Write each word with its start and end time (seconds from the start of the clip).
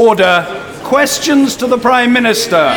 Order. 0.00 0.46
Questions 0.82 1.54
to 1.56 1.66
the 1.66 1.76
Prime 1.76 2.10
Minister? 2.10 2.72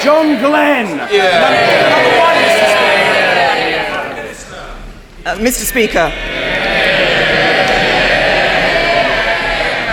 John 0.00 0.38
Glen. 0.38 1.00
Uh, 5.26 5.36
Mr. 5.38 5.64
Speaker, 5.64 6.12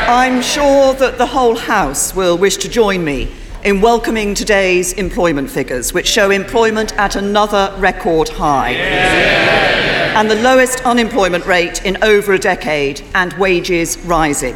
I'm 0.08 0.44
sure 0.44 0.94
that 0.94 1.18
the 1.18 1.26
whole 1.26 1.56
House 1.56 2.14
will 2.14 2.38
wish 2.38 2.58
to 2.58 2.70
join 2.70 3.04
me 3.04 3.32
in 3.64 3.82
welcoming 3.82 4.36
today's 4.36 4.94
employment 4.94 5.50
figures, 5.50 5.92
which 5.92 6.06
show 6.06 6.30
employment 6.30 6.96
at 7.00 7.16
another 7.16 7.74
record 7.80 8.30
high. 8.30 9.73
And 10.16 10.30
the 10.30 10.36
lowest 10.36 10.86
unemployment 10.86 11.48
rate 11.48 11.84
in 11.86 11.98
over 12.04 12.34
a 12.34 12.38
decade, 12.38 13.02
and 13.16 13.34
wages 13.34 13.98
rising. 14.06 14.54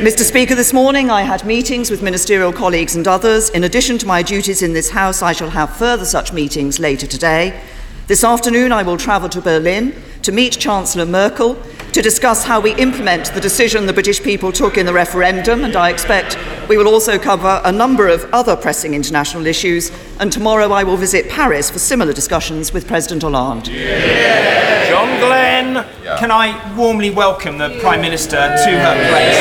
Mr. 0.00 0.20
Speaker, 0.20 0.54
this 0.54 0.72
morning 0.72 1.10
I 1.10 1.20
had 1.20 1.44
meetings 1.44 1.90
with 1.90 2.02
ministerial 2.02 2.50
colleagues 2.50 2.96
and 2.96 3.06
others. 3.06 3.50
In 3.50 3.64
addition 3.64 3.98
to 3.98 4.06
my 4.06 4.22
duties 4.22 4.62
in 4.62 4.72
this 4.72 4.88
House, 4.88 5.20
I 5.20 5.32
shall 5.32 5.50
have 5.50 5.76
further 5.76 6.06
such 6.06 6.32
meetings 6.32 6.78
later 6.78 7.06
today. 7.06 7.62
This 8.06 8.24
afternoon, 8.24 8.72
I 8.72 8.84
will 8.84 8.96
travel 8.96 9.28
to 9.28 9.40
Berlin 9.42 9.94
to 10.26 10.32
meet 10.32 10.58
Chancellor 10.58 11.06
Merkel 11.06 11.54
to 11.92 12.02
discuss 12.02 12.42
how 12.42 12.58
we 12.58 12.74
implement 12.74 13.32
the 13.32 13.40
decision 13.40 13.86
the 13.86 13.92
British 13.92 14.20
people 14.20 14.50
took 14.50 14.76
in 14.76 14.84
the 14.84 14.92
referendum, 14.92 15.62
and 15.62 15.76
I 15.76 15.88
expect 15.88 16.36
we 16.68 16.76
will 16.76 16.88
also 16.88 17.16
cover 17.16 17.62
a 17.64 17.70
number 17.70 18.08
of 18.08 18.24
other 18.32 18.56
pressing 18.56 18.94
international 18.94 19.46
issues. 19.46 19.92
And 20.18 20.32
tomorrow, 20.32 20.72
I 20.72 20.82
will 20.82 20.96
visit 20.96 21.28
Paris 21.28 21.70
for 21.70 21.78
similar 21.78 22.12
discussions 22.12 22.72
with 22.72 22.88
President 22.88 23.22
Hollande. 23.22 23.66
John 23.66 25.20
Glen. 25.20 25.86
Can 26.18 26.32
I 26.32 26.74
warmly 26.76 27.10
welcome 27.10 27.56
the 27.56 27.78
Prime 27.80 28.00
Minister 28.00 28.36
to 28.36 28.70
her 28.80 29.08
place? 29.08 29.36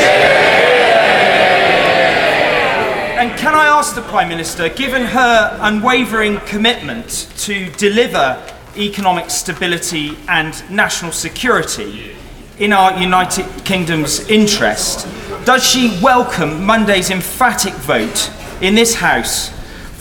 And 3.18 3.36
can 3.40 3.56
I 3.56 3.66
ask 3.66 3.96
the 3.96 4.04
Prime 4.04 4.30
Minister, 4.30 4.70
given 4.70 5.02
her 5.02 5.58
unwavering 5.62 6.42
commitment 6.42 7.34
to 7.38 7.72
deliver 7.72 8.40
economic 8.78 9.30
stability 9.30 10.18
and 10.28 10.70
national 10.70 11.12
security 11.12 12.16
in 12.60 12.72
our 12.72 12.98
United 13.00 13.46
Kingdom's 13.66 14.28
interest, 14.30 15.08
does 15.46 15.64
she 15.64 16.00
welcome 16.02 16.66
Monday's 16.66 17.10
emphatic 17.10 17.74
vote 17.74 18.32
in 18.62 18.76
this 18.76 18.96
House 18.96 19.50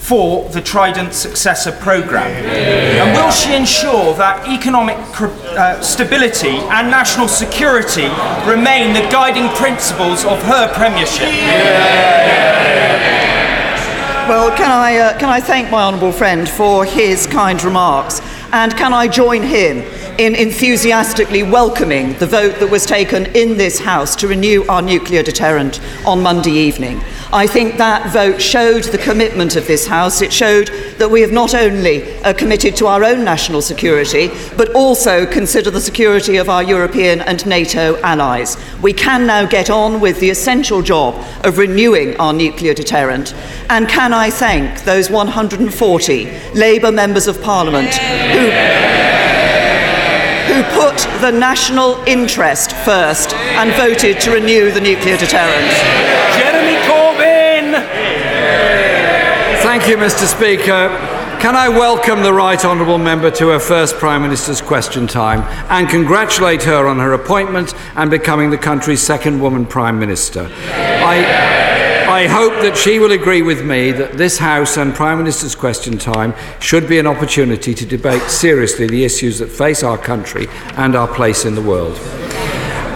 for 0.07 0.49
the 0.51 0.61
Trident 0.61 1.15
Successor 1.15 1.73
Programme? 1.73 2.31
And 2.31 3.17
will 3.17 3.33
she 3.33 3.55
ensure 3.55 4.15
that 4.15 4.47
economic 4.49 4.97
uh, 5.21 5.81
stability 5.81 6.59
and 6.71 6.91
national 6.91 7.27
security 7.27 8.09
remain 8.47 8.93
the 8.93 9.09
guiding 9.11 9.49
principles 9.57 10.25
of 10.25 10.41
her 10.43 10.73
premiership? 10.75 11.31
Well, 14.29 14.57
can 14.57 14.71
I, 14.71 14.97
uh, 14.97 15.19
can 15.19 15.29
I 15.29 15.41
thank 15.41 15.71
my 15.71 15.83
honourable 15.83 16.13
friend 16.13 16.49
for 16.49 16.85
his 16.85 17.27
kind 17.27 17.63
remarks? 17.63 18.21
And 18.55 18.77
can 18.77 18.93
I 18.93 19.09
join 19.09 19.43
him 19.43 19.79
in 20.17 20.37
enthusiastically 20.37 21.43
welcoming 21.43 22.17
the 22.19 22.27
vote 22.29 22.61
that 22.61 22.71
was 22.71 22.87
taken 22.87 23.27
in 23.35 23.57
this 23.57 23.81
House 23.81 24.15
to 24.15 24.29
renew 24.29 24.65
our 24.69 24.81
nuclear 24.81 25.25
deterrent 25.25 25.81
on 26.07 26.23
Monday 26.23 26.53
evening? 26.53 27.01
I 27.35 27.49
think 27.49 27.79
that 27.79 28.13
vote 28.13 28.41
showed 28.41 28.85
the 28.85 28.99
commitment 28.99 29.57
of 29.57 29.67
this 29.67 29.89
House. 29.89 30.23
It 30.23 30.33
showed 30.33 30.69
that 30.99 31.11
we 31.11 31.21
have 31.21 31.33
not 31.33 31.53
only 31.53 32.15
uh, 32.23 32.33
committed 32.33 32.77
to 32.77 32.87
our 32.87 33.03
own 33.03 33.25
national 33.25 33.61
security, 33.61 34.31
but 34.57 34.73
also 34.73 35.27
consider 35.27 35.69
the 35.73 35.81
security 35.81 36.37
of 36.37 36.49
our 36.49 36.63
European 36.63 37.21
and 37.23 37.45
NATO 37.45 38.01
allies. 38.03 38.57
We 38.81 38.93
can 38.93 39.27
now 39.27 39.47
get 39.47 39.69
on 39.69 40.01
with 40.01 40.21
the 40.21 40.31
essential 40.31 40.81
job 40.81 41.17
of 41.45 41.59
renewing 41.59 42.17
our 42.19 42.33
nuclear 42.33 42.73
deterrent. 42.73 43.35
And 43.69 43.89
can 43.89 44.13
I 44.13 44.31
thank 44.31 44.85
those 44.85 45.11
140 45.11 46.53
Labour 46.55 46.93
members 46.93 47.27
of 47.27 47.43
Parliament 47.43 47.95
who 47.97 48.95
who 50.55 50.63
put 50.79 50.99
the 51.21 51.33
national 51.33 51.97
interest 52.07 52.71
first 52.85 53.35
and 53.35 53.73
voted 53.73 54.21
to 54.21 54.31
renew 54.31 54.71
the 54.71 54.81
nuclear 54.81 55.17
deterrent. 55.17 56.44
Thank 59.77 59.89
you, 59.89 59.97
Mr. 59.97 60.27
Speaker. 60.27 60.89
Can 61.41 61.57
I 61.57 61.69
welcome 61.69 62.23
the 62.23 62.33
Right 62.33 62.65
Honourable 62.65 62.97
Member 62.97 63.33
to 63.33 63.49
her 63.49 63.59
first 63.59 63.97
Prime 63.97 64.23
Minister's 64.23 64.61
question 64.61 65.09
time 65.09 65.41
and 65.69 65.89
congratulate 65.89 66.63
her 66.63 66.87
on 66.87 67.01
her 67.01 67.13
appointment 67.15 67.75
and 67.97 68.09
becoming 68.09 68.51
the 68.51 68.57
country's 68.57 69.03
second 69.03 69.41
woman 69.41 69.67
Prime 69.67 69.99
Minister? 69.99 70.49
I, 70.69 72.07
I 72.09 72.29
hope 72.29 72.53
that 72.63 72.77
she 72.77 73.01
will 73.01 73.11
agree 73.11 73.43
with 73.43 73.65
me 73.65 73.91
that 73.91 74.13
this 74.13 74.39
House 74.39 74.77
and 74.77 74.95
Prime 74.95 75.19
Minister's 75.19 75.57
question 75.57 75.99
time 75.99 76.35
should 76.61 76.89
be 76.89 77.01
an 77.01 77.09
opportunity 77.09 77.75
to 77.75 77.85
debate 77.85 78.23
seriously 78.31 78.87
the 78.87 79.05
issues 79.05 79.41
that 79.41 79.49
face 79.49 79.83
our 79.83 79.99
country 79.99 80.47
and 80.77 80.95
our 80.95 81.13
place 81.13 81.45
in 81.45 81.57
the 81.57 81.63
world. 81.63 81.99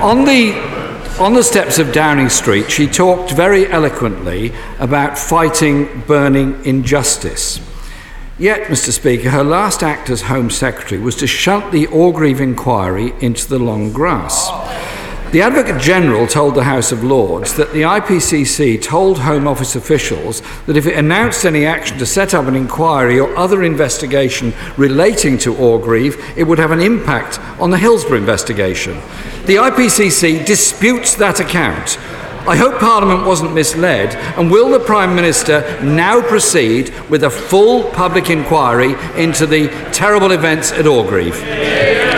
On 0.01 0.25
the 0.25 0.78
on 1.21 1.35
the 1.35 1.43
steps 1.43 1.79
of 1.79 1.93
Downing 1.93 2.29
Street, 2.29 2.71
she 2.71 2.87
talked 2.87 3.33
very 3.33 3.67
eloquently 3.67 4.53
about 4.79 5.19
fighting 5.19 6.03
burning 6.07 6.65
injustice. 6.65 7.61
Yet, 8.39 8.69
Mr. 8.69 8.93
Speaker, 8.93 9.31
her 9.31 9.43
last 9.43 9.83
act 9.83 10.11
as 10.11 10.23
Home 10.23 10.49
Secretary 10.49 11.01
was 11.01 11.17
to 11.17 11.27
shunt 11.27 11.73
the 11.73 11.89
Orgreave 11.89 12.41
inquiry 12.41 13.13
into 13.21 13.49
the 13.49 13.59
long 13.59 13.93
grass. 13.93 14.49
The 15.31 15.43
Advocate 15.43 15.79
General 15.79 16.27
told 16.27 16.55
the 16.55 16.65
House 16.65 16.91
of 16.91 17.05
Lords 17.05 17.53
that 17.57 17.71
the 17.75 17.83
IPCC 17.83 18.81
told 18.81 19.19
Home 19.19 19.47
Office 19.47 19.77
officials 19.77 20.41
that 20.65 20.79
if 20.79 20.87
it 20.87 20.97
announced 20.97 21.45
any 21.45 21.67
action 21.67 21.99
to 21.99 22.07
set 22.07 22.33
up 22.33 22.47
an 22.47 22.57
inquiry 22.57 23.21
or 23.21 23.37
other 23.37 23.63
investigation 23.63 24.55
relating 24.79 25.37
to 25.37 25.55
Orgreave, 25.55 26.17
it 26.35 26.45
would 26.45 26.59
have 26.59 26.71
an 26.71 26.81
impact 26.81 27.39
on 27.61 27.69
the 27.69 27.77
Hillsborough 27.77 28.17
investigation. 28.17 28.95
The 29.45 29.57
IPCC 29.57 30.47
disputes 30.47 31.15
that 31.17 31.41
account. 31.41 31.99
I 32.49 32.57
hope 32.57 32.81
Parliament 32.81 33.27
wasn't 33.27 33.53
misled, 33.53 34.15
and 34.39 34.51
will 34.51 34.71
the 34.71 34.81
Prime 34.81 35.15
Minister 35.15 35.79
now 35.83 36.23
proceed 36.23 36.89
with 37.11 37.25
a 37.25 37.31
full 37.31 37.91
public 37.91 38.31
inquiry 38.31 38.95
into 39.23 39.45
the 39.45 39.69
terrible 39.93 40.31
events 40.33 40.73
at 40.73 40.87
Orgreave? 40.87 41.39
Well, 41.39 42.18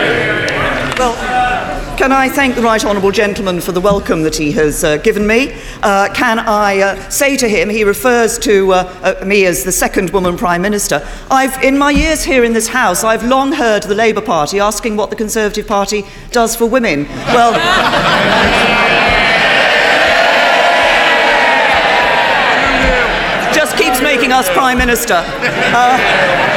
can 2.01 2.11
I 2.11 2.29
thank 2.29 2.55
the 2.55 2.63
Right 2.63 2.83
Honourable 2.83 3.11
Gentleman 3.11 3.61
for 3.61 3.73
the 3.73 3.79
welcome 3.79 4.23
that 4.23 4.35
he 4.35 4.51
has 4.53 4.83
uh, 4.83 4.97
given 4.97 5.27
me? 5.27 5.53
Uh, 5.83 6.11
can 6.11 6.39
I 6.39 6.79
uh, 6.79 7.09
say 7.11 7.37
to 7.37 7.47
him, 7.47 7.69
he 7.69 7.83
refers 7.83 8.39
to 8.39 8.73
uh, 8.73 9.17
uh, 9.21 9.23
me 9.23 9.45
as 9.45 9.63
the 9.63 9.71
second 9.71 10.09
woman 10.09 10.35
Prime 10.35 10.63
Minister. 10.63 11.07
I've, 11.29 11.63
in 11.63 11.77
my 11.77 11.91
years 11.91 12.23
here 12.23 12.43
in 12.43 12.53
this 12.53 12.67
House, 12.67 13.03
I've 13.03 13.23
long 13.23 13.51
heard 13.51 13.83
the 13.83 13.93
Labour 13.93 14.21
Party 14.21 14.59
asking 14.59 14.97
what 14.97 15.11
the 15.11 15.15
Conservative 15.15 15.67
Party 15.67 16.03
does 16.31 16.55
for 16.55 16.65
women. 16.65 17.05
Well, 17.27 17.53
just 23.53 23.77
keeps 23.77 24.01
making 24.01 24.31
us 24.31 24.49
Prime 24.49 24.79
Minister. 24.79 25.23
Uh, 25.23 26.50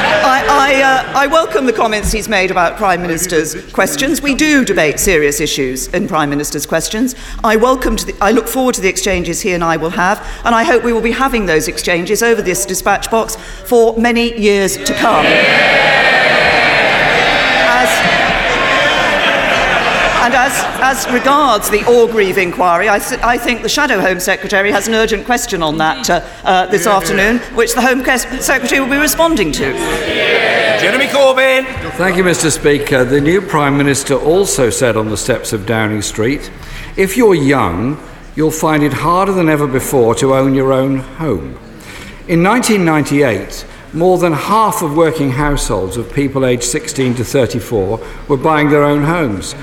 I, 0.64 0.80
uh, 0.80 1.12
I 1.14 1.26
welcome 1.26 1.66
the 1.66 1.74
comments 1.74 2.10
he's 2.10 2.26
made 2.26 2.50
about 2.50 2.78
Prime 2.78 3.02
Minister's 3.02 3.70
questions. 3.72 4.22
We 4.22 4.34
do 4.34 4.64
debate 4.64 4.98
serious 4.98 5.38
issues 5.38 5.88
in 5.88 6.08
Prime 6.08 6.30
Minister's 6.30 6.64
questions. 6.64 7.14
I, 7.44 7.56
welcome 7.56 7.96
the, 7.96 8.16
I 8.18 8.30
look 8.30 8.48
forward 8.48 8.74
to 8.76 8.80
the 8.80 8.88
exchanges 8.88 9.42
he 9.42 9.52
and 9.52 9.62
I 9.62 9.76
will 9.76 9.90
have, 9.90 10.26
and 10.42 10.54
I 10.54 10.64
hope 10.64 10.82
we 10.82 10.94
will 10.94 11.02
be 11.02 11.12
having 11.12 11.44
those 11.44 11.68
exchanges 11.68 12.22
over 12.22 12.40
this 12.40 12.64
dispatch 12.64 13.10
box 13.10 13.36
for 13.36 13.94
many 13.98 14.34
years 14.40 14.78
to 14.78 14.94
come. 14.94 15.26
As, 15.26 16.23
and 20.24 20.32
as, 20.32 20.52
as 20.80 21.12
regards 21.12 21.68
the 21.68 21.84
Orgreave 21.84 22.38
inquiry, 22.38 22.88
I, 22.88 22.98
th- 22.98 23.20
I 23.20 23.36
think 23.36 23.60
the 23.60 23.68
Shadow 23.68 24.00
Home 24.00 24.18
Secretary 24.18 24.72
has 24.72 24.88
an 24.88 24.94
urgent 24.94 25.26
question 25.26 25.62
on 25.62 25.76
that 25.76 26.08
uh, 26.08 26.26
uh, 26.44 26.66
this 26.66 26.86
afternoon, 26.86 27.40
which 27.54 27.74
the 27.74 27.82
Home 27.82 28.02
Secretary 28.40 28.80
will 28.80 28.88
be 28.88 28.96
responding 28.96 29.52
to. 29.52 29.74
Jeremy 30.80 31.06
Corbyn. 31.08 31.66
Thank 31.98 32.16
you, 32.16 32.24
Mr. 32.24 32.50
Speaker. 32.50 33.04
The 33.04 33.20
new 33.20 33.42
Prime 33.42 33.76
Minister 33.76 34.14
also 34.14 34.70
said 34.70 34.96
on 34.96 35.10
the 35.10 35.16
steps 35.18 35.52
of 35.52 35.66
Downing 35.66 36.00
Street 36.00 36.50
if 36.96 37.18
you're 37.18 37.34
young, 37.34 38.02
you'll 38.34 38.50
find 38.50 38.82
it 38.82 38.94
harder 38.94 39.32
than 39.32 39.50
ever 39.50 39.66
before 39.66 40.14
to 40.14 40.34
own 40.34 40.54
your 40.54 40.72
own 40.72 41.00
home. 41.00 41.58
In 42.28 42.42
1998, 42.42 43.66
more 43.92 44.16
than 44.16 44.32
half 44.32 44.80
of 44.80 44.96
working 44.96 45.32
households 45.32 45.98
of 45.98 46.12
people 46.14 46.46
aged 46.46 46.64
16 46.64 47.14
to 47.16 47.24
34 47.24 48.00
were 48.26 48.38
buying 48.38 48.70
their 48.70 48.84
own 48.84 49.04
homes. 49.04 49.54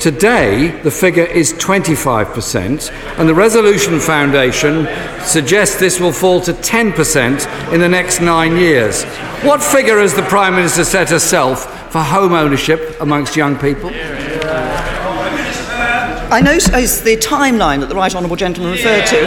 Today, 0.00 0.80
the 0.82 0.92
figure 0.92 1.24
is 1.24 1.52
25%, 1.54 3.18
and 3.18 3.28
the 3.28 3.34
Resolution 3.34 3.98
Foundation 3.98 4.86
suggests 5.22 5.80
this 5.80 5.98
will 5.98 6.12
fall 6.12 6.40
to 6.42 6.52
10% 6.52 7.72
in 7.72 7.80
the 7.80 7.88
next 7.88 8.20
nine 8.20 8.56
years. 8.56 9.02
What 9.42 9.60
figure 9.60 9.98
has 9.98 10.14
the 10.14 10.22
Prime 10.22 10.54
Minister 10.54 10.84
set 10.84 11.10
herself 11.10 11.90
for 11.90 11.98
home 11.98 12.32
ownership 12.32 12.96
amongst 13.00 13.34
young 13.34 13.58
people? 13.58 13.90
I 16.30 16.42
notice 16.44 17.00
the 17.00 17.16
timeline 17.16 17.80
that 17.80 17.88
the 17.88 17.96
Right 17.96 18.14
Honourable 18.14 18.36
Gentleman 18.36 18.70
referred 18.70 19.04
to. 19.06 19.26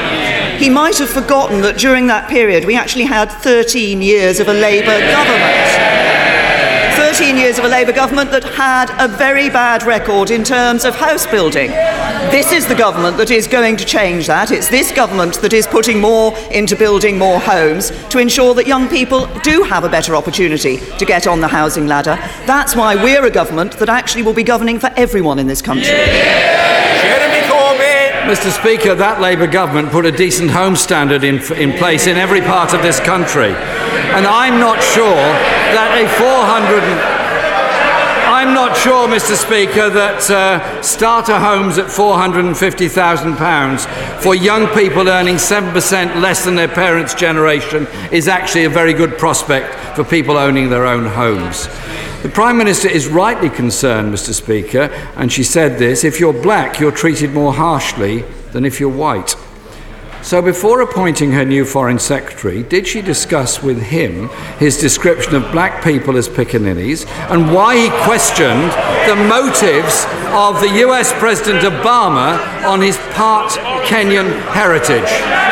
He 0.57 0.69
might 0.69 0.97
have 0.99 1.09
forgotten 1.09 1.61
that 1.63 1.79
during 1.79 2.07
that 2.07 2.29
period 2.29 2.63
we 2.63 2.77
actually 2.77 3.05
had 3.05 3.29
13 3.29 4.01
years 4.01 4.39
of 4.39 4.47
a 4.47 4.53
Labour 4.53 4.97
government. 5.11 5.90
13 7.21 7.37
years 7.37 7.59
of 7.59 7.65
a 7.65 7.67
Labour 7.67 7.91
government 7.91 8.31
that 8.31 8.43
had 8.43 8.89
a 8.97 9.07
very 9.07 9.47
bad 9.47 9.83
record 9.83 10.31
in 10.31 10.43
terms 10.43 10.83
of 10.83 10.95
house 10.95 11.27
building. 11.27 11.69
This 12.31 12.51
is 12.51 12.65
the 12.65 12.73
government 12.73 13.15
that 13.17 13.29
is 13.29 13.45
going 13.45 13.77
to 13.77 13.85
change 13.85 14.25
that. 14.25 14.49
It's 14.49 14.69
this 14.69 14.91
government 14.91 15.35
that 15.43 15.53
is 15.53 15.67
putting 15.67 16.01
more 16.01 16.35
into 16.49 16.75
building 16.75 17.19
more 17.19 17.39
homes 17.39 17.91
to 18.07 18.17
ensure 18.17 18.55
that 18.55 18.65
young 18.65 18.89
people 18.89 19.27
do 19.43 19.61
have 19.61 19.83
a 19.83 19.89
better 19.89 20.15
opportunity 20.15 20.77
to 20.97 21.05
get 21.05 21.27
on 21.27 21.41
the 21.41 21.47
housing 21.47 21.85
ladder. 21.85 22.15
That's 22.47 22.75
why 22.75 22.95
we're 22.95 23.23
a 23.23 23.29
government 23.29 23.73
that 23.73 23.87
actually 23.87 24.23
will 24.23 24.33
be 24.33 24.41
governing 24.41 24.79
for 24.79 24.89
everyone 24.95 25.37
in 25.37 25.45
this 25.45 25.61
country. 25.61 25.93
Jeremy 25.93 27.45
Corbyn. 27.45 28.33
Mr. 28.33 28.49
Speaker, 28.49 28.95
that 28.95 29.21
Labour 29.21 29.45
government 29.45 29.91
put 29.91 30.07
a 30.07 30.11
decent 30.11 30.49
home 30.49 30.75
standard 30.75 31.23
in, 31.23 31.35
in 31.53 31.77
place 31.77 32.07
in 32.07 32.17
every 32.17 32.41
part 32.41 32.73
of 32.73 32.81
this 32.81 32.99
country. 32.99 33.53
And 34.09 34.25
I'm 34.25 34.59
not 34.59 34.81
sure 34.81 35.60
that 35.73 35.97
a 35.97 36.05
400. 36.19 36.83
and- 36.83 37.21
I'm 38.41 38.53
not 38.55 38.75
sure, 38.77 39.07
Mr. 39.07 39.35
Speaker, 39.35 39.89
that 39.89 40.31
uh, 40.31 40.81
starter 40.81 41.37
homes 41.37 41.77
at 41.77 41.87
£450,000 41.87 44.21
for 44.21 44.33
young 44.33 44.67
people 44.69 45.07
earning 45.09 45.35
7% 45.35 46.21
less 46.21 46.43
than 46.45 46.55
their 46.55 46.67
parents' 46.67 47.13
generation 47.13 47.87
is 48.11 48.27
actually 48.27 48.63
a 48.63 48.69
very 48.69 48.93
good 48.93 49.17
prospect 49.17 49.75
for 49.95 50.03
people 50.03 50.37
owning 50.37 50.69
their 50.69 50.87
own 50.87 51.05
homes. 51.05 51.67
The 52.23 52.31
Prime 52.33 52.57
Minister 52.57 52.87
is 52.87 53.07
rightly 53.07 53.49
concerned, 53.49 54.13
Mr. 54.13 54.33
Speaker, 54.33 54.89
and 55.17 55.31
she 55.31 55.43
said 55.43 55.77
this 55.77 56.03
if 56.03 56.19
you're 56.19 56.33
black, 56.33 56.79
you're 56.79 56.91
treated 56.91 57.33
more 57.33 57.53
harshly 57.53 58.23
than 58.53 58.65
if 58.65 58.79
you're 58.79 58.89
white. 58.89 59.35
So, 60.23 60.39
before 60.39 60.81
appointing 60.81 61.31
her 61.31 61.43
new 61.43 61.65
Foreign 61.65 61.97
Secretary, 61.97 62.61
did 62.61 62.85
she 62.85 63.01
discuss 63.01 63.63
with 63.63 63.81
him 63.81 64.29
his 64.59 64.77
description 64.77 65.35
of 65.35 65.51
black 65.51 65.83
people 65.83 66.15
as 66.15 66.29
pickaninnies 66.29 67.07
and 67.31 67.51
why 67.53 67.75
he 67.75 67.89
questioned 68.05 68.71
the 69.09 69.15
motives 69.27 70.05
of 70.29 70.61
the 70.61 70.85
US 70.87 71.11
President 71.13 71.63
Obama 71.63 72.39
on 72.63 72.81
his 72.81 72.97
part 73.13 73.51
Kenyan 73.87 74.31
heritage? 74.51 75.50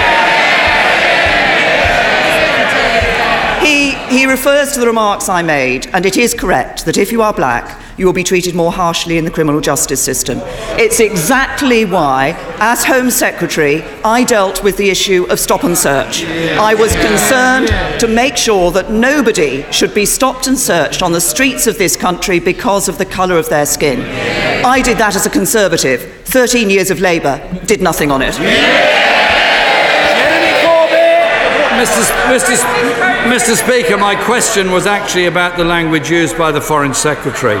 He, 4.12 4.26
refers 4.26 4.72
to 4.72 4.80
the 4.80 4.86
remarks 4.86 5.30
I 5.30 5.40
made, 5.40 5.86
and 5.94 6.04
it 6.04 6.18
is 6.18 6.34
correct 6.34 6.84
that 6.84 6.98
if 6.98 7.10
you 7.10 7.22
are 7.22 7.32
black, 7.32 7.80
you 7.96 8.04
will 8.04 8.12
be 8.12 8.22
treated 8.22 8.54
more 8.54 8.70
harshly 8.70 9.16
in 9.16 9.24
the 9.24 9.30
criminal 9.30 9.62
justice 9.62 10.04
system. 10.04 10.38
It's 10.78 11.00
exactly 11.00 11.86
why, 11.86 12.36
as 12.60 12.84
Home 12.84 13.10
Secretary, 13.10 13.82
I 14.04 14.24
dealt 14.24 14.62
with 14.62 14.76
the 14.76 14.90
issue 14.90 15.24
of 15.30 15.40
stop 15.40 15.64
and 15.64 15.76
search. 15.76 16.24
I 16.24 16.74
was 16.74 16.94
concerned 16.96 17.68
to 18.00 18.06
make 18.06 18.36
sure 18.36 18.70
that 18.72 18.90
nobody 18.90 19.64
should 19.72 19.94
be 19.94 20.04
stopped 20.04 20.46
and 20.46 20.58
searched 20.58 21.02
on 21.02 21.12
the 21.12 21.20
streets 21.20 21.66
of 21.66 21.78
this 21.78 21.96
country 21.96 22.38
because 22.38 22.90
of 22.90 22.98
the 22.98 23.06
colour 23.06 23.38
of 23.38 23.48
their 23.48 23.64
skin. 23.66 24.02
I 24.62 24.82
did 24.82 24.98
that 24.98 25.16
as 25.16 25.24
a 25.24 25.30
Conservative. 25.30 26.26
13 26.26 26.68
years 26.68 26.90
of 26.90 27.00
Labour 27.00 27.40
did 27.64 27.80
nothing 27.80 28.10
on 28.10 28.20
it. 28.20 28.34
Mr. 31.82 32.04
Mr. 32.28 33.11
Mr. 33.22 33.54
Speaker, 33.56 33.96
my 33.96 34.16
question 34.24 34.72
was 34.72 34.84
actually 34.84 35.26
about 35.26 35.56
the 35.56 35.64
language 35.64 36.10
used 36.10 36.36
by 36.36 36.50
the 36.50 36.60
Foreign 36.60 36.92
Secretary. 36.92 37.54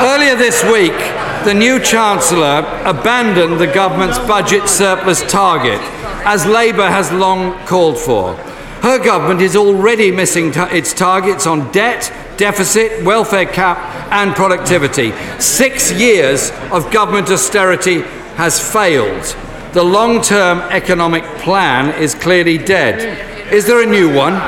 Earlier 0.00 0.34
this 0.34 0.64
week, 0.64 0.96
the 1.44 1.52
new 1.54 1.78
Chancellor 1.78 2.66
abandoned 2.86 3.60
the 3.60 3.66
government's 3.66 4.18
budget 4.18 4.66
surplus 4.66 5.22
target, 5.30 5.78
as 6.24 6.46
Labour 6.46 6.88
has 6.88 7.12
long 7.12 7.52
called 7.66 7.98
for. 7.98 8.34
Her 8.82 8.98
government 8.98 9.42
is 9.42 9.56
already 9.56 10.10
missing 10.10 10.52
ta- 10.52 10.70
its 10.72 10.94
targets 10.94 11.46
on 11.46 11.70
debt, 11.70 12.10
deficit, 12.38 13.04
welfare 13.04 13.46
cap, 13.46 13.76
and 14.10 14.34
productivity. 14.34 15.12
Six 15.38 15.92
years 15.92 16.50
of 16.72 16.90
government 16.90 17.28
austerity 17.30 18.00
has 18.36 18.58
failed. 18.58 19.36
The 19.74 19.84
long 19.84 20.22
term 20.22 20.60
economic 20.70 21.24
plan 21.40 21.90
is 22.02 22.14
clearly 22.14 22.56
dead. 22.56 23.52
Is 23.52 23.66
there 23.66 23.82
a 23.82 23.86
new 23.86 24.12
one? 24.12 24.40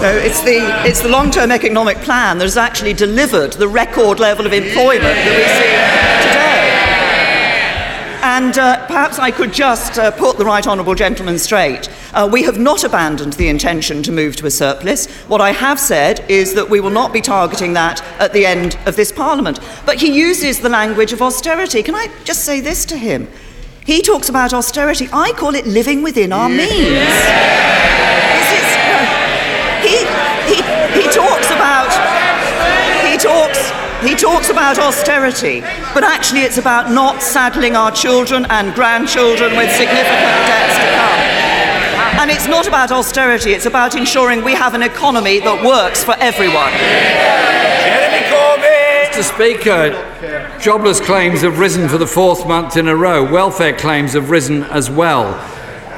No, 0.00 0.16
it's 0.16 0.40
the, 0.40 0.60
it's 0.88 1.02
the 1.02 1.10
long 1.10 1.30
term 1.30 1.50
economic 1.50 1.98
plan 1.98 2.38
that 2.38 2.44
has 2.44 2.56
actually 2.56 2.94
delivered 2.94 3.52
the 3.52 3.68
record 3.68 4.18
level 4.18 4.46
of 4.46 4.54
employment 4.54 5.02
that 5.02 5.36
we 5.36 5.44
see 5.60 5.76
today. 6.26 6.50
And 8.22 8.56
uh, 8.56 8.86
perhaps 8.86 9.18
I 9.18 9.30
could 9.30 9.52
just 9.52 9.98
uh, 9.98 10.10
put 10.10 10.38
the 10.38 10.44
Right 10.46 10.66
Honourable 10.66 10.94
Gentleman 10.94 11.38
straight. 11.38 11.90
Uh, 12.14 12.26
we 12.32 12.42
have 12.44 12.58
not 12.58 12.82
abandoned 12.82 13.34
the 13.34 13.48
intention 13.48 14.02
to 14.04 14.10
move 14.10 14.36
to 14.36 14.46
a 14.46 14.50
surplus. 14.50 15.06
What 15.28 15.42
I 15.42 15.52
have 15.52 15.78
said 15.78 16.24
is 16.30 16.54
that 16.54 16.70
we 16.70 16.80
will 16.80 16.88
not 16.88 17.12
be 17.12 17.20
targeting 17.20 17.74
that 17.74 18.02
at 18.18 18.32
the 18.32 18.46
end 18.46 18.78
of 18.86 18.96
this 18.96 19.12
Parliament. 19.12 19.60
But 19.84 20.00
he 20.00 20.18
uses 20.18 20.60
the 20.60 20.70
language 20.70 21.12
of 21.12 21.20
austerity. 21.20 21.82
Can 21.82 21.94
I 21.94 22.08
just 22.24 22.46
say 22.46 22.60
this 22.60 22.86
to 22.86 22.96
him? 22.96 23.28
He 23.84 24.00
talks 24.00 24.30
about 24.30 24.54
austerity. 24.54 25.08
I 25.12 25.32
call 25.32 25.54
it 25.54 25.66
living 25.66 26.02
within 26.02 26.32
our 26.32 26.48
means. 26.48 26.70
Uh, 26.70 27.60
he, 28.26 28.29
he, 30.50 30.58
he 30.98 31.06
talks 31.14 31.50
about 31.54 31.90
he 33.06 33.16
talks 33.16 33.70
he 34.02 34.16
talks 34.16 34.48
about 34.48 34.78
austerity, 34.78 35.60
but 35.92 36.02
actually 36.04 36.40
it's 36.40 36.56
about 36.56 36.90
not 36.90 37.22
saddling 37.22 37.76
our 37.76 37.92
children 37.92 38.46
and 38.48 38.74
grandchildren 38.74 39.54
with 39.56 39.70
significant 39.70 40.40
debts 40.48 40.76
to 40.80 40.88
come. 40.96 41.20
And 42.20 42.30
it's 42.30 42.48
not 42.48 42.66
about 42.66 42.90
austerity, 42.90 43.52
it's 43.52 43.66
about 43.66 43.94
ensuring 43.94 44.42
we 44.42 44.54
have 44.54 44.72
an 44.72 44.82
economy 44.82 45.38
that 45.40 45.64
works 45.64 46.02
for 46.02 46.14
everyone. 46.18 46.72
Jeremy 47.84 48.24
Corbyn. 48.32 48.80
Mr. 49.10 49.34
Speaker, 49.34 50.58
jobless 50.60 50.98
claims 50.98 51.42
have 51.42 51.58
risen 51.58 51.86
for 51.86 51.98
the 51.98 52.06
fourth 52.06 52.46
month 52.46 52.78
in 52.78 52.88
a 52.88 52.96
row. 52.96 53.22
Welfare 53.30 53.76
claims 53.76 54.14
have 54.14 54.30
risen 54.30 54.62
as 54.64 54.90
well. 54.90 55.34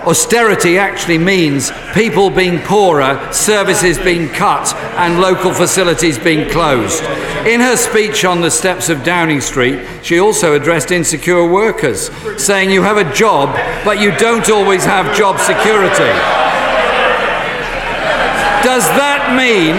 Austerity 0.06 0.78
actually 0.78 1.18
means 1.18 1.70
people 1.94 2.28
being 2.28 2.58
poorer, 2.60 3.32
services 3.32 3.98
being 3.98 4.28
cut, 4.28 4.74
and 4.96 5.20
local 5.20 5.54
facilities 5.54 6.18
being 6.18 6.50
closed. 6.50 7.02
In 7.46 7.60
her 7.60 7.76
speech 7.76 8.24
on 8.24 8.40
the 8.40 8.50
steps 8.50 8.88
of 8.88 9.04
Downing 9.04 9.40
Street, 9.40 9.86
she 10.02 10.18
also 10.18 10.54
addressed 10.54 10.90
insecure 10.90 11.46
workers, 11.46 12.10
saying 12.36 12.70
you 12.70 12.82
have 12.82 12.96
a 12.96 13.14
job, 13.14 13.54
but 13.84 14.00
you 14.00 14.10
don't 14.16 14.50
always 14.50 14.84
have 14.84 15.16
job 15.16 15.38
security. 15.38 16.12
Does 18.62 18.84
that 18.98 19.34
mean 19.36 19.74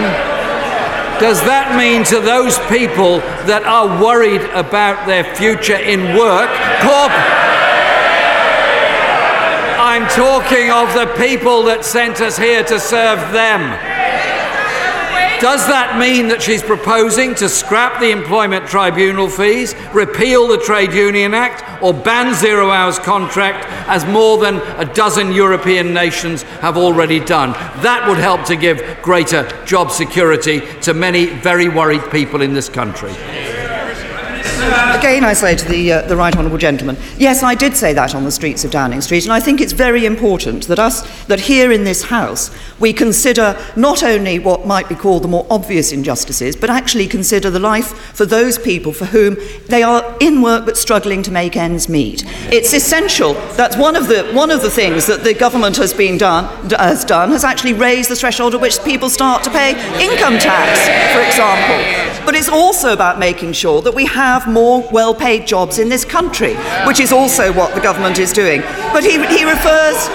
does 1.19 1.39
that 1.45 1.77
mean 1.77 2.03
to 2.05 2.19
those 2.19 2.57
people 2.67 3.19
that 3.47 3.63
are 3.63 3.87
worried 4.01 4.41
about 4.51 5.05
their 5.07 5.23
future 5.35 5.77
in 5.77 6.17
work, 6.17 6.51
I'm 9.93 10.09
talking 10.09 10.71
of 10.71 10.91
the 10.95 11.05
people 11.23 11.61
that 11.65 11.85
sent 11.85 12.19
us 12.19 12.35
here 12.35 12.63
to 12.63 12.79
serve 12.79 13.19
them. 13.31 13.61
Does 15.39 15.67
that 15.67 15.99
mean 15.99 16.29
that 16.29 16.41
she's 16.41 16.63
proposing 16.63 17.35
to 17.35 17.47
scrap 17.47 17.99
the 17.99 18.09
employment 18.09 18.65
tribunal 18.65 19.29
fees, 19.29 19.75
repeal 19.93 20.47
the 20.47 20.57
Trade 20.57 20.93
Union 20.93 21.35
Act, 21.35 21.83
or 21.83 21.93
ban 21.93 22.33
zero 22.33 22.71
hours 22.71 22.97
contract, 22.97 23.67
as 23.87 24.03
more 24.03 24.39
than 24.39 24.55
a 24.81 24.91
dozen 24.95 25.31
European 25.31 25.93
nations 25.93 26.41
have 26.41 26.75
already 26.75 27.19
done? 27.19 27.51
That 27.83 28.07
would 28.09 28.17
help 28.17 28.45
to 28.45 28.55
give 28.55 28.81
greater 29.03 29.47
job 29.63 29.91
security 29.91 30.61
to 30.81 30.95
many 30.95 31.27
very 31.27 31.69
worried 31.69 32.09
people 32.09 32.41
in 32.41 32.55
this 32.55 32.67
country. 32.67 33.13
Again, 34.97 35.23
I 35.23 35.33
say 35.33 35.55
to 35.55 35.67
the, 35.67 35.93
uh, 35.93 36.01
the 36.03 36.15
right 36.15 36.35
honourable 36.35 36.57
gentleman, 36.57 36.97
yes, 37.17 37.43
I 37.43 37.55
did 37.55 37.75
say 37.75 37.93
that 37.93 38.15
on 38.15 38.23
the 38.23 38.31
streets 38.31 38.63
of 38.63 38.71
Downing 38.71 39.01
Street, 39.01 39.23
and 39.23 39.33
I 39.33 39.39
think 39.39 39.59
it's 39.59 39.73
very 39.73 40.05
important 40.05 40.67
that 40.67 40.79
us, 40.79 41.25
that 41.25 41.41
here 41.41 41.71
in 41.71 41.83
this 41.83 42.03
House, 42.03 42.51
we 42.79 42.93
consider 42.93 43.57
not 43.75 44.03
only 44.03 44.39
what 44.39 44.65
might 44.65 44.87
be 44.87 44.95
called 44.95 45.23
the 45.23 45.27
more 45.27 45.45
obvious 45.49 45.91
injustices, 45.91 46.55
but 46.55 46.69
actually 46.69 47.07
consider 47.07 47.49
the 47.49 47.59
life 47.59 47.87
for 48.15 48.25
those 48.25 48.57
people 48.57 48.93
for 48.93 49.05
whom 49.05 49.35
they 49.67 49.83
are 49.83 50.15
in 50.19 50.41
work 50.41 50.65
but 50.65 50.77
struggling 50.77 51.21
to 51.23 51.31
make 51.31 51.57
ends 51.57 51.89
meet. 51.89 52.23
It's 52.51 52.73
essential. 52.73 53.33
That's 53.55 53.75
one 53.75 53.95
of 53.95 54.07
the 54.07 54.23
one 54.33 54.51
of 54.51 54.61
the 54.61 54.69
things 54.69 55.05
that 55.07 55.23
the 55.23 55.33
government 55.33 55.77
has 55.77 55.93
been 55.93 56.17
done 56.17 56.45
has 56.71 57.03
done 57.03 57.31
has 57.31 57.43
actually 57.43 57.73
raised 57.73 58.09
the 58.09 58.15
threshold 58.15 58.55
at 58.55 58.61
which 58.61 58.81
people 58.83 59.09
start 59.09 59.43
to 59.43 59.49
pay 59.49 59.71
income 60.03 60.37
tax, 60.39 60.79
for 61.13 61.21
example. 61.21 62.23
But 62.25 62.35
it's 62.35 62.49
also 62.49 62.93
about 62.93 63.19
making 63.19 63.53
sure 63.53 63.81
that 63.81 63.93
we 63.93 64.05
have 64.05 64.47
more 64.53 64.87
well 64.91 65.13
paid 65.13 65.47
jobs 65.47 65.79
in 65.79 65.89
this 65.89 66.05
country, 66.05 66.55
which 66.85 66.99
is 66.99 67.11
also 67.11 67.51
what 67.51 67.73
the 67.75 67.81
government 67.81 68.19
is 68.19 68.31
doing. 68.31 68.61
But 68.93 69.03
he, 69.03 69.13
he 69.27 69.43
refers. 69.43 70.09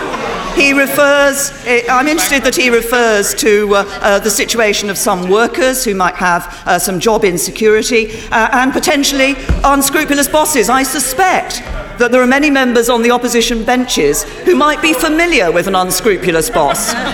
He 0.57 0.73
refers, 0.73 1.53
I'm 1.89 2.09
interested 2.09 2.43
that 2.43 2.57
he 2.57 2.69
refers 2.69 3.33
to 3.35 3.77
uh, 3.77 3.85
uh, 4.01 4.19
the 4.19 4.31
situation 4.31 4.91
of 4.91 4.99
some 4.99 5.31
workers 5.31 5.85
who 5.85 5.95
might 5.95 6.17
have 6.17 6.63
uh, 6.67 6.81
some 6.81 6.99
job 6.99 7.25
insecurity 7.25 8.11
uh, 8.33 8.49
and 8.51 8.73
potentially 8.73 9.37
unscrupulous 9.63 10.27
bosses. 10.27 10.69
I 10.69 10.83
suspect 10.83 11.61
that 12.01 12.11
there 12.11 12.21
are 12.21 12.27
many 12.27 12.51
members 12.51 12.89
on 12.89 13.03
the 13.03 13.13
opposition 13.13 13.65
benches 13.65 14.25
who 14.45 14.57
might 14.57 14.83
be 14.83 14.95
familiar 14.95 15.53
with 15.53 15.69
an 15.69 15.77
unscrupulous 15.77 16.51
boss. 16.51 16.93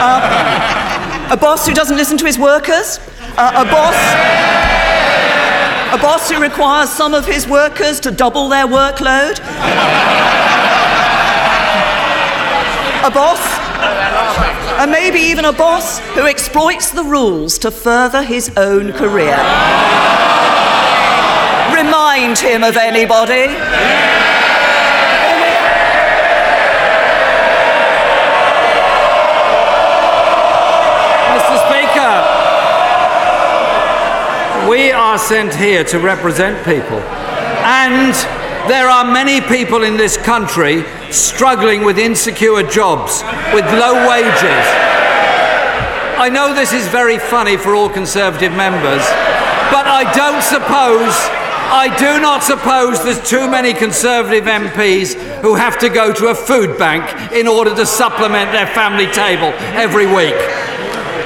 Uh, 0.00 1.28
a 1.30 1.36
boss 1.36 1.66
who 1.66 1.74
doesn't 1.74 1.96
listen 1.96 2.16
to 2.16 2.24
his 2.24 2.38
workers, 2.38 3.00
uh, 3.36 3.64
a 3.66 3.70
boss 3.70 4.57
a 5.92 5.98
boss 5.98 6.30
who 6.30 6.40
requires 6.40 6.90
some 6.90 7.14
of 7.14 7.24
his 7.24 7.48
workers 7.48 7.98
to 8.00 8.10
double 8.10 8.48
their 8.48 8.66
workload? 8.66 9.38
a 13.04 13.10
boss? 13.10 13.40
And 14.80 14.90
maybe 14.90 15.18
even 15.18 15.44
a 15.46 15.52
boss 15.52 15.98
who 16.14 16.26
exploits 16.26 16.90
the 16.90 17.02
rules 17.02 17.58
to 17.58 17.70
further 17.70 18.22
his 18.22 18.50
own 18.56 18.92
career. 18.92 19.36
Remind 21.74 22.38
him 22.38 22.62
of 22.62 22.76
anybody. 22.76 23.46
Are 35.08 35.18
sent 35.18 35.54
here 35.54 35.82
to 35.82 35.98
represent 35.98 36.62
people. 36.66 36.98
And 37.64 38.12
there 38.68 38.90
are 38.90 39.10
many 39.10 39.40
people 39.40 39.82
in 39.82 39.96
this 39.96 40.18
country 40.18 40.84
struggling 41.10 41.82
with 41.82 41.98
insecure 41.98 42.62
jobs, 42.62 43.22
with 43.54 43.64
low 43.72 44.06
wages. 44.06 44.64
I 46.20 46.28
know 46.30 46.52
this 46.52 46.74
is 46.74 46.86
very 46.88 47.18
funny 47.18 47.56
for 47.56 47.74
all 47.74 47.88
Conservative 47.88 48.52
members, 48.52 49.00
but 49.72 49.88
I 49.88 50.04
don't 50.12 50.42
suppose, 50.42 51.16
I 51.72 51.88
do 51.98 52.20
not 52.20 52.42
suppose 52.42 53.02
there's 53.02 53.26
too 53.26 53.50
many 53.50 53.72
Conservative 53.72 54.44
MPs 54.44 55.14
who 55.40 55.54
have 55.54 55.78
to 55.78 55.88
go 55.88 56.12
to 56.12 56.26
a 56.26 56.34
food 56.34 56.76
bank 56.76 57.32
in 57.32 57.48
order 57.48 57.74
to 57.74 57.86
supplement 57.86 58.52
their 58.52 58.66
family 58.66 59.06
table 59.06 59.54
every 59.72 60.04
week. 60.04 60.36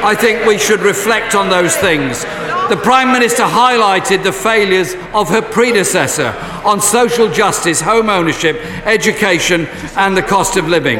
I 0.04 0.14
think 0.14 0.46
we 0.46 0.56
should 0.56 0.82
reflect 0.82 1.34
on 1.34 1.48
those 1.48 1.74
things 1.76 2.24
the 2.68 2.76
Prime 2.76 3.12
Minister 3.12 3.42
highlighted 3.42 4.22
the 4.22 4.32
failures 4.32 4.94
of 5.12 5.28
her 5.28 5.42
predecessor 5.42 6.34
on 6.64 6.80
social 6.80 7.30
justice, 7.30 7.80
home 7.80 8.08
ownership, 8.08 8.56
education, 8.84 9.66
and 9.96 10.16
the 10.16 10.22
cost 10.22 10.56
of 10.56 10.68
living. 10.68 10.98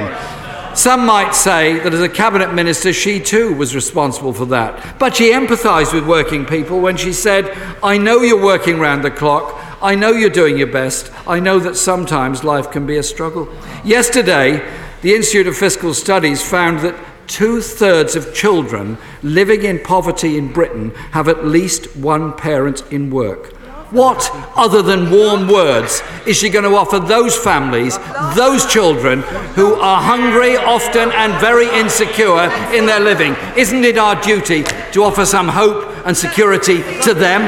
Some 0.75 1.05
might 1.05 1.35
say 1.35 1.79
that 1.81 1.93
as 1.93 2.01
a 2.01 2.09
cabinet 2.09 2.55
minister, 2.55 2.95
she 2.95 3.21
too 3.21 3.55
was 3.55 3.75
responsible 3.75 4.33
for 4.33 4.47
that. 4.47 4.99
But 4.99 5.17
she 5.17 5.33
empathised 5.33 5.93
with 5.93 6.07
working 6.07 6.47
people 6.47 6.81
when 6.81 6.97
she 6.97 7.13
said, 7.13 7.51
I 7.83 7.99
know 7.99 8.23
you're 8.23 8.43
working 8.43 8.79
round 8.79 9.05
the 9.05 9.11
clock. 9.11 9.59
I 9.83 9.95
know 9.95 10.13
you're 10.13 10.31
doing 10.31 10.57
your 10.57 10.69
best. 10.69 11.11
I 11.27 11.41
know 11.41 11.59
that 11.59 11.77
sometimes 11.77 12.43
life 12.43 12.71
can 12.71 12.87
be 12.87 12.97
a 12.97 13.03
struggle. 13.03 13.53
Yesterday, 13.85 14.67
the 15.03 15.15
Institute 15.15 15.47
of 15.47 15.57
Fiscal 15.57 15.93
Studies 15.93 16.43
found 16.43 16.81
that 16.81 16.97
two 17.27 17.61
thirds 17.61 18.17
of 18.17 18.35
children 18.35 18.99
living 19.23 19.63
in 19.65 19.79
poverty 19.81 20.39
in 20.39 20.53
Britain 20.53 20.91
have 21.13 21.29
at 21.29 21.45
least 21.45 21.97
one 21.97 22.33
parent 22.33 22.83
in 22.93 23.11
work. 23.11 23.55
What, 23.93 24.31
other 24.57 24.81
than 24.81 25.11
warm 25.11 25.49
words, 25.49 26.03
is 26.27 26.39
she 26.39 26.49
going 26.49 26.65
to 26.65 26.75
offer 26.75 26.99
those 26.99 27.37
families, 27.37 27.99
those 28.35 28.65
children 28.65 29.21
who 29.55 29.75
are 29.75 30.01
hungry 30.01 30.57
often 30.57 31.11
and 31.13 31.39
very 31.41 31.69
insecure 31.79 32.51
in 32.75 32.87
their 32.87 33.01
living? 33.01 33.37
Isn't 33.55 33.85
it 33.85 33.99
our 33.99 34.19
duty 34.23 34.65
to 34.93 35.03
offer 35.03 35.27
some 35.27 35.47
hope 35.47 35.85
and 36.07 36.17
security 36.17 36.79
to 37.03 37.13
them? 37.13 37.43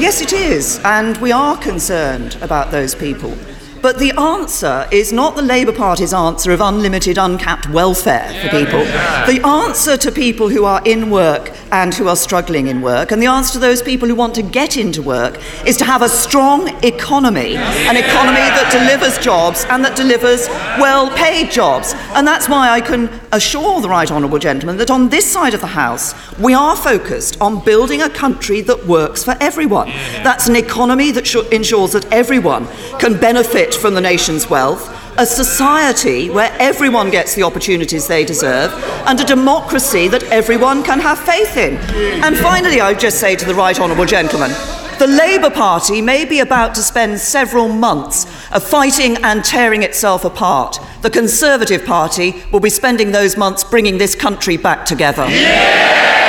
Yes, 0.00 0.22
it 0.22 0.32
is, 0.32 0.80
and 0.82 1.18
we 1.18 1.30
are 1.30 1.58
concerned 1.58 2.38
about 2.40 2.70
those 2.70 2.94
people. 2.94 3.36
But 3.82 3.98
the 3.98 4.12
answer 4.12 4.86
is 4.92 5.10
not 5.10 5.36
the 5.36 5.42
Labour 5.42 5.72
Party's 5.72 6.12
answer 6.12 6.52
of 6.52 6.60
unlimited, 6.60 7.16
uncapped 7.16 7.68
welfare 7.70 8.28
for 8.42 8.48
people. 8.50 8.84
The 9.26 9.40
answer 9.44 9.96
to 9.96 10.12
people 10.12 10.50
who 10.50 10.66
are 10.66 10.82
in 10.84 11.08
work 11.08 11.52
and 11.72 11.94
who 11.94 12.06
are 12.08 12.16
struggling 12.16 12.66
in 12.66 12.82
work, 12.82 13.10
and 13.10 13.22
the 13.22 13.26
answer 13.26 13.54
to 13.54 13.58
those 13.58 13.80
people 13.80 14.06
who 14.06 14.14
want 14.14 14.34
to 14.34 14.42
get 14.42 14.76
into 14.76 15.00
work, 15.00 15.40
is 15.66 15.78
to 15.78 15.84
have 15.84 16.02
a 16.02 16.08
strong 16.08 16.68
economy, 16.84 17.56
an 17.56 17.96
economy 17.96 18.40
that 18.40 18.70
delivers 18.70 19.16
jobs 19.18 19.64
and 19.70 19.82
that 19.84 19.96
delivers 19.96 20.48
well 20.78 21.08
paid 21.16 21.50
jobs. 21.50 21.94
And 22.14 22.26
that's 22.26 22.48
why 22.48 22.70
I 22.70 22.80
can 22.82 23.08
assure 23.32 23.80
the 23.80 23.88
Right 23.88 24.10
Honourable 24.10 24.38
Gentleman 24.38 24.76
that 24.76 24.90
on 24.90 25.08
this 25.08 25.30
side 25.30 25.54
of 25.54 25.60
the 25.60 25.68
House, 25.68 26.14
we 26.38 26.52
are 26.52 26.76
focused 26.76 27.40
on 27.40 27.64
building 27.64 28.02
a 28.02 28.10
country 28.10 28.60
that 28.62 28.86
works 28.86 29.24
for 29.24 29.36
everyone. 29.40 29.88
That's 30.22 30.48
an 30.48 30.56
economy 30.56 31.12
that 31.12 31.34
ensures 31.52 31.92
that 31.92 32.12
everyone 32.12 32.66
can 32.98 33.18
benefit 33.18 33.69
benefit 33.70 33.80
from 33.80 33.94
the 33.94 34.00
nation's 34.00 34.48
wealth, 34.50 34.88
a 35.18 35.26
society 35.26 36.30
where 36.30 36.50
everyone 36.58 37.10
gets 37.10 37.34
the 37.34 37.42
opportunities 37.42 38.06
they 38.06 38.24
deserve, 38.24 38.72
and 39.06 39.20
a 39.20 39.24
democracy 39.24 40.08
that 40.08 40.22
everyone 40.24 40.82
can 40.82 41.00
have 41.00 41.18
faith 41.18 41.56
in. 41.56 41.76
And 42.24 42.36
finally, 42.36 42.80
I 42.80 42.90
would 42.90 43.00
just 43.00 43.20
say 43.20 43.36
to 43.36 43.44
the 43.44 43.54
Right 43.54 43.78
Honourable 43.78 44.06
Gentleman, 44.06 44.50
the 44.98 45.06
Labour 45.06 45.50
Party 45.50 46.02
may 46.02 46.24
be 46.24 46.40
about 46.40 46.74
to 46.74 46.82
spend 46.82 47.18
several 47.18 47.68
months 47.68 48.26
of 48.52 48.62
fighting 48.62 49.16
and 49.24 49.44
tearing 49.44 49.82
itself 49.82 50.24
apart. 50.24 50.78
The 51.02 51.10
Conservative 51.10 51.84
Party 51.86 52.42
will 52.52 52.60
be 52.60 52.70
spending 52.70 53.12
those 53.12 53.36
months 53.36 53.64
bringing 53.64 53.98
this 53.98 54.14
country 54.14 54.56
back 54.56 54.84
together. 54.84 55.26
Yeah! 55.28 56.19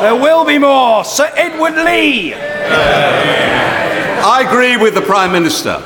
There 0.00 0.16
will 0.16 0.46
be 0.46 0.56
more. 0.56 1.04
Sir 1.04 1.30
Edward 1.36 1.74
Leigh. 1.74 2.32
I 2.32 4.46
agree 4.48 4.78
with 4.78 4.94
the 4.94 5.02
Prime 5.02 5.30
Minister. 5.30 5.76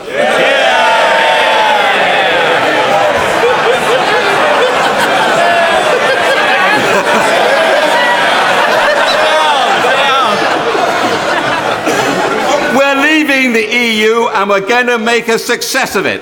We're 12.72 13.02
leaving 13.02 13.52
the 13.52 13.66
EU 13.66 14.28
and 14.28 14.48
we're 14.48 14.60
going 14.60 14.86
to 14.86 14.98
make 14.98 15.26
a 15.26 15.40
success 15.40 15.96
of 15.96 16.06
it. 16.06 16.20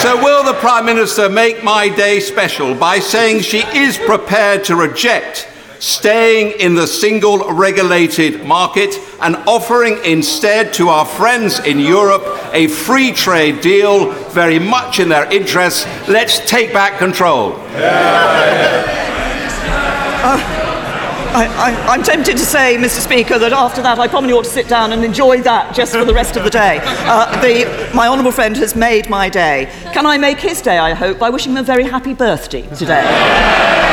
So, 0.00 0.22
will 0.22 0.44
the 0.44 0.56
Prime 0.60 0.86
Minister 0.86 1.28
make 1.28 1.64
my 1.64 1.88
day 1.88 2.20
special 2.20 2.76
by 2.76 3.00
saying 3.00 3.40
she 3.40 3.64
is 3.76 3.98
prepared 3.98 4.62
to 4.66 4.76
reject 4.76 5.48
staying 5.82 6.52
in 6.60 6.76
the 6.76 6.86
single 6.86 7.38
regulated 7.52 8.44
market 8.44 8.96
and 9.20 9.34
offering 9.48 9.98
instead 10.04 10.72
to 10.72 10.88
our 10.88 11.04
friends 11.04 11.58
in 11.58 11.80
Europe 11.80 12.22
a 12.52 12.68
free 12.68 13.10
trade 13.10 13.60
deal 13.60 14.12
very 14.30 14.60
much 14.60 15.00
in 15.00 15.08
their 15.08 15.30
interests. 15.32 15.84
Let's 16.08 16.38
take 16.48 16.72
back 16.72 16.98
control. 16.98 17.54
Uh, 20.24 20.38
I, 21.34 21.96
am 21.96 22.04
tempted 22.04 22.36
to 22.36 22.44
say, 22.44 22.76
Mr. 22.76 23.00
Speaker, 23.00 23.38
that 23.40 23.52
after 23.52 23.82
that 23.82 23.98
I 23.98 24.06
probably 24.06 24.32
ought 24.32 24.44
to 24.44 24.50
sit 24.50 24.68
down 24.68 24.92
and 24.92 25.02
enjoy 25.04 25.42
that 25.42 25.74
just 25.74 25.96
for 25.96 26.04
the 26.04 26.14
rest 26.14 26.36
of 26.36 26.44
the 26.44 26.50
day. 26.50 26.78
Uh, 26.84 27.40
the, 27.40 27.90
my 27.92 28.06
honourable 28.06 28.30
friend 28.30 28.56
has 28.58 28.76
made 28.76 29.10
my 29.10 29.28
day. 29.28 29.68
Can 29.92 30.06
I 30.06 30.16
make 30.16 30.38
his 30.38 30.62
day, 30.62 30.78
I 30.78 30.94
hope, 30.94 31.18
by 31.18 31.28
wishing 31.28 31.52
him 31.52 31.58
a 31.58 31.64
very 31.64 31.84
happy 31.84 32.14
birthday 32.14 32.62
today? 32.76 33.91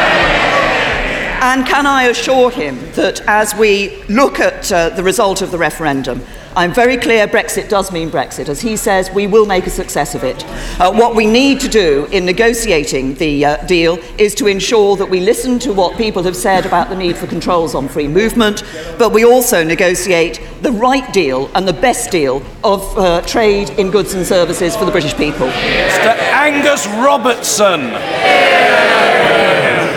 And 1.41 1.65
can 1.65 1.85
I 1.85 2.03
assure 2.03 2.51
him 2.51 2.77
that 2.95 3.21
as 3.21 3.55
we 3.55 4.03
look 4.09 4.41
at 4.41 4.69
uh, 4.73 4.89
the 4.89 5.03
result 5.03 5.41
of 5.41 5.51
the 5.51 5.57
referendum, 5.57 6.21
I'm 6.53 6.73
very 6.73 6.97
clear 6.97 7.27
Brexit 7.27 7.69
does 7.69 7.93
mean 7.93 8.09
Brexit. 8.09 8.49
As 8.49 8.59
he 8.59 8.75
says, 8.75 9.09
we 9.11 9.25
will 9.25 9.45
make 9.45 9.65
a 9.65 9.69
success 9.69 10.15
of 10.15 10.25
it. 10.25 10.43
Uh, 10.81 10.91
what 10.91 11.15
we 11.15 11.25
need 11.25 11.61
to 11.61 11.69
do 11.69 12.09
in 12.11 12.25
negotiating 12.25 13.13
the 13.13 13.45
uh, 13.45 13.65
deal 13.67 13.99
is 14.17 14.35
to 14.35 14.47
ensure 14.47 14.97
that 14.97 15.05
we 15.05 15.21
listen 15.21 15.59
to 15.59 15.71
what 15.71 15.95
people 15.95 16.23
have 16.23 16.35
said 16.35 16.65
about 16.65 16.89
the 16.89 16.95
need 16.95 17.15
for 17.15 17.25
controls 17.25 17.73
on 17.73 17.87
free 17.87 18.09
movement, 18.09 18.63
but 18.97 19.13
we 19.13 19.23
also 19.23 19.63
negotiate 19.63 20.41
the 20.61 20.73
right 20.73 21.13
deal 21.13 21.49
and 21.55 21.65
the 21.65 21.71
best 21.71 22.11
deal 22.11 22.43
of 22.65 22.97
uh, 22.97 23.21
trade 23.21 23.69
in 23.79 23.91
goods 23.91 24.13
and 24.13 24.25
services 24.25 24.75
for 24.75 24.83
the 24.83 24.91
British 24.91 25.15
people. 25.15 25.47
Mr. 25.47 26.17
Angus 26.33 26.85
Robertson. 26.87 27.93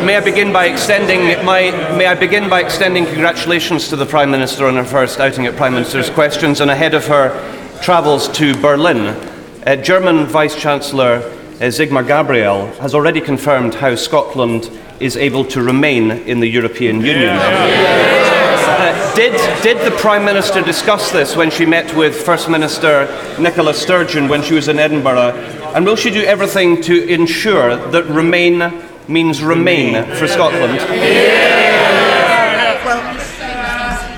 May 0.03 0.17
I 0.17 0.21
begin 0.21 0.53
by 0.53 0.67
extending 0.67 1.45
my 1.45 1.71
may 1.97 2.07
I 2.07 2.17
begin 2.17 2.51
by 2.51 2.61
extending 2.61 3.05
congratulations 3.07 3.89
to 3.89 3.95
the 3.95 4.05
Prime 4.05 4.33
Minister 4.33 4.67
on 4.67 4.75
her 4.75 4.85
first 4.85 5.21
outing 5.21 5.47
at 5.47 5.55
Prime 5.55 5.75
Minister's 5.75 6.11
Questions 6.11 6.61
and 6.61 6.73
ahead 6.73 6.95
of 6.95 7.07
her 7.07 7.31
travels 7.83 8.27
to 8.31 8.53
Berlin. 8.61 9.15
Uh, 9.65 9.77
German 9.77 10.27
Vice 10.27 10.61
Chancellor 10.61 11.19
uh, 11.19 11.71
Sigmar 11.71 12.05
Gabriel 12.05 12.67
has 12.81 12.97
already 12.97 13.21
confirmed 13.21 13.75
how 13.75 13.95
Scotland 13.95 14.69
is 14.99 15.17
able 15.17 15.45
to 15.45 15.63
remain 15.63 16.11
in 16.11 16.41
the 16.41 16.49
European 16.49 16.97
Union. 16.97 17.37
Uh, 17.37 19.15
did, 19.15 19.33
did 19.63 19.79
the 19.87 19.97
Prime 19.99 20.25
Minister 20.25 20.63
discuss 20.63 21.13
this 21.13 21.37
when 21.37 21.49
she 21.49 21.65
met 21.65 21.95
with 21.95 22.21
First 22.27 22.49
Minister 22.49 23.07
Nicola 23.39 23.73
Sturgeon 23.73 24.27
when 24.27 24.43
she 24.43 24.55
was 24.55 24.67
in 24.67 24.81
Edinburgh? 24.81 25.33
And 25.77 25.87
will 25.87 25.97
she 25.97 26.11
do 26.11 26.25
everything 26.25 26.83
to 26.83 27.07
ensure 27.09 27.77
that 27.77 28.05
Remain 28.07 28.92
means 29.09 29.43
remain 29.43 30.05
for 30.17 30.27
Scotland. 30.27 31.62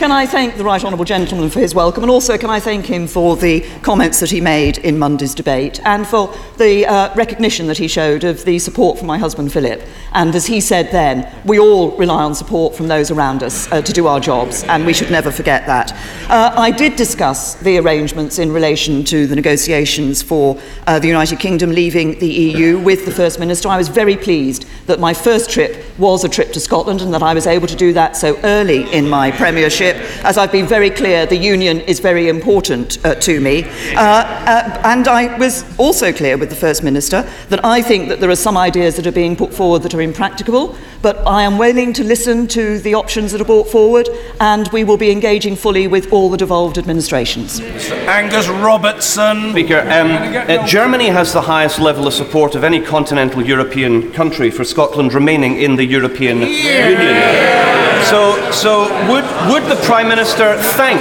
Can 0.04 0.12
I 0.12 0.26
thank 0.26 0.58
the 0.58 0.64
Right 0.64 0.84
Honourable 0.84 1.06
Gentleman 1.06 1.48
for 1.48 1.60
his 1.60 1.74
welcome, 1.74 2.02
and 2.04 2.10
also 2.10 2.36
can 2.36 2.50
I 2.50 2.60
thank 2.60 2.84
him 2.84 3.06
for 3.06 3.38
the 3.38 3.62
comments 3.80 4.20
that 4.20 4.30
he 4.30 4.38
made 4.38 4.76
in 4.76 4.98
Monday's 4.98 5.34
debate 5.34 5.80
and 5.86 6.06
for 6.06 6.30
the 6.58 6.84
uh, 6.84 7.14
recognition 7.14 7.68
that 7.68 7.78
he 7.78 7.88
showed 7.88 8.22
of 8.22 8.44
the 8.44 8.58
support 8.58 8.98
from 8.98 9.06
my 9.06 9.16
husband 9.16 9.50
Philip. 9.50 9.80
And 10.12 10.34
as 10.34 10.44
he 10.44 10.60
said 10.60 10.92
then, 10.92 11.34
we 11.46 11.58
all 11.58 11.96
rely 11.96 12.22
on 12.22 12.34
support 12.34 12.76
from 12.76 12.86
those 12.86 13.10
around 13.10 13.42
us 13.42 13.66
uh, 13.72 13.80
to 13.80 13.92
do 13.94 14.06
our 14.06 14.20
jobs, 14.20 14.62
and 14.64 14.84
we 14.84 14.92
should 14.92 15.10
never 15.10 15.30
forget 15.30 15.64
that. 15.68 15.94
Uh, 16.28 16.52
I 16.54 16.70
did 16.70 16.96
discuss 16.96 17.54
the 17.54 17.78
arrangements 17.78 18.38
in 18.38 18.52
relation 18.52 19.04
to 19.04 19.26
the 19.26 19.34
negotiations 19.34 20.20
for 20.20 20.60
uh, 20.86 20.98
the 20.98 21.08
United 21.08 21.40
Kingdom 21.40 21.70
leaving 21.70 22.18
the 22.18 22.28
EU 22.28 22.78
with 22.78 23.06
the 23.06 23.10
First 23.10 23.40
Minister. 23.40 23.70
I 23.70 23.78
was 23.78 23.88
very 23.88 24.18
pleased 24.18 24.66
that 24.86 25.00
my 25.00 25.14
first 25.14 25.48
trip 25.48 25.82
was 25.98 26.24
a 26.24 26.28
trip 26.28 26.52
to 26.52 26.60
Scotland 26.60 27.00
and 27.00 27.14
that 27.14 27.22
I 27.22 27.32
was 27.32 27.46
able 27.46 27.68
to 27.68 27.76
do 27.76 27.94
that 27.94 28.18
so 28.18 28.38
early 28.44 28.92
in 28.92 29.08
my 29.08 29.30
premiership 29.30 29.93
as 30.24 30.38
I've 30.38 30.52
been 30.52 30.66
very 30.66 30.90
clear, 30.90 31.26
the 31.26 31.36
union 31.36 31.80
is 31.80 32.00
very 32.00 32.28
important 32.28 33.04
uh, 33.04 33.14
to 33.16 33.40
me. 33.40 33.64
Uh, 33.94 34.00
uh, 34.00 34.82
and 34.84 35.08
I 35.08 35.36
was 35.38 35.64
also 35.78 36.12
clear 36.12 36.36
with 36.36 36.50
the 36.50 36.56
First 36.56 36.82
Minister 36.82 37.22
that 37.48 37.64
I 37.64 37.82
think 37.82 38.08
that 38.08 38.20
there 38.20 38.30
are 38.30 38.36
some 38.36 38.56
ideas 38.56 38.96
that 38.96 39.06
are 39.06 39.12
being 39.12 39.36
put 39.36 39.52
forward 39.52 39.82
that 39.82 39.94
are 39.94 40.00
impracticable, 40.00 40.76
but 41.02 41.16
I 41.26 41.42
am 41.42 41.58
willing 41.58 41.92
to 41.94 42.04
listen 42.04 42.46
to 42.48 42.78
the 42.78 42.94
options 42.94 43.32
that 43.32 43.40
are 43.40 43.44
brought 43.44 43.68
forward, 43.68 44.08
and 44.40 44.68
we 44.68 44.84
will 44.84 44.96
be 44.96 45.10
engaging 45.10 45.56
fully 45.56 45.86
with 45.86 46.12
all 46.12 46.30
the 46.30 46.36
devolved 46.36 46.78
administrations. 46.78 47.60
Angus 47.60 48.48
Robertson. 48.48 49.50
Speaker, 49.50 49.80
um, 49.80 50.10
uh, 50.10 50.66
Germany 50.66 51.08
has 51.08 51.32
the 51.32 51.42
highest 51.42 51.78
level 51.78 52.06
of 52.06 52.14
support 52.14 52.54
of 52.54 52.64
any 52.64 52.80
continental 52.80 53.44
European 53.44 54.12
country 54.12 54.50
for 54.50 54.64
Scotland 54.64 55.12
remaining 55.12 55.60
in 55.60 55.76
the 55.76 55.84
European 55.84 56.40
yeah. 56.40 56.88
Union. 56.88 57.83
So, 58.10 58.50
so 58.50 58.82
would, 59.10 59.24
would 59.50 59.64
the 59.70 59.80
Prime 59.84 60.08
Minister 60.08 60.56
thank, 60.58 61.00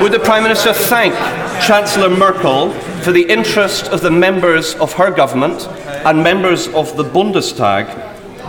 would 0.00 0.12
the 0.12 0.18
Prime 0.18 0.42
Minister 0.42 0.72
thank 0.72 1.14
Chancellor 1.62 2.08
Merkel 2.08 2.72
for 3.02 3.12
the 3.12 3.22
interest 3.22 3.88
of 3.88 4.00
the 4.00 4.10
members 4.10 4.74
of 4.76 4.94
her 4.94 5.10
government 5.10 5.68
and 6.06 6.22
members 6.22 6.68
of 6.68 6.96
the 6.96 7.04
Bundestag, 7.04 7.86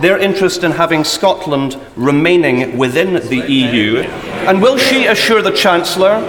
their 0.02 0.18
interest 0.18 0.64
in 0.64 0.72
having 0.72 1.04
Scotland 1.04 1.78
remaining 1.98 2.78
within 2.78 3.16
the 3.16 3.46
EU? 3.52 3.98
And 4.48 4.62
will 4.62 4.78
she 4.78 5.08
assure 5.08 5.42
the 5.42 5.52
Chancellor 5.52 6.24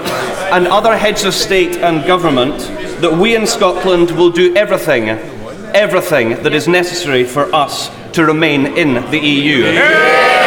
and 0.50 0.66
other 0.66 0.96
heads 0.96 1.24
of 1.24 1.34
state 1.34 1.76
and 1.76 2.04
government 2.04 2.58
that 3.00 3.16
we 3.16 3.36
in 3.36 3.46
Scotland 3.46 4.10
will 4.10 4.30
do 4.30 4.56
everything, 4.56 5.10
everything 5.72 6.42
that 6.42 6.52
is 6.52 6.66
necessary 6.66 7.22
for 7.22 7.54
us 7.54 7.90
to 8.12 8.24
remain 8.24 8.66
in 8.76 8.94
the 9.12 9.20
EU? 9.20 10.41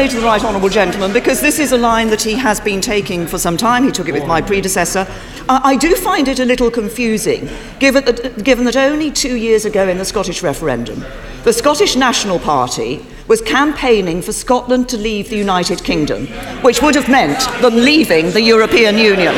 Say 0.00 0.08
to 0.08 0.16
the 0.16 0.22
right 0.22 0.42
honourable 0.42 0.70
gentleman, 0.70 1.12
because 1.12 1.42
this 1.42 1.58
is 1.58 1.72
a 1.72 1.76
line 1.76 2.08
that 2.08 2.22
he 2.22 2.32
has 2.32 2.58
been 2.58 2.80
taking 2.80 3.26
for 3.26 3.36
some 3.36 3.58
time, 3.58 3.84
he 3.84 3.90
took 3.92 4.08
it 4.08 4.12
with 4.12 4.26
my 4.26 4.40
predecessor, 4.40 5.06
I, 5.46 5.72
I 5.72 5.76
do 5.76 5.94
find 5.94 6.26
it 6.26 6.40
a 6.40 6.44
little 6.46 6.70
confusing, 6.70 7.50
given 7.80 8.06
that, 8.06 8.42
given 8.42 8.64
that 8.64 8.76
only 8.76 9.10
two 9.10 9.36
years 9.36 9.66
ago 9.66 9.86
in 9.86 9.98
the 9.98 10.06
Scottish 10.06 10.42
referendum, 10.42 11.04
the 11.44 11.52
Scottish 11.52 11.96
National 11.96 12.38
Party 12.38 13.04
was 13.28 13.42
campaigning 13.42 14.22
for 14.22 14.32
Scotland 14.32 14.88
to 14.88 14.96
leave 14.96 15.28
the 15.28 15.36
United 15.36 15.84
Kingdom, 15.84 16.28
which 16.62 16.80
would 16.80 16.94
have 16.94 17.10
meant 17.10 17.38
them 17.60 17.76
leaving 17.76 18.30
the 18.30 18.40
European 18.40 18.96
Union. 18.96 19.34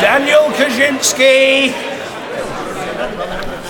Daniel 0.00 0.48
Kawczynski. 0.56 1.89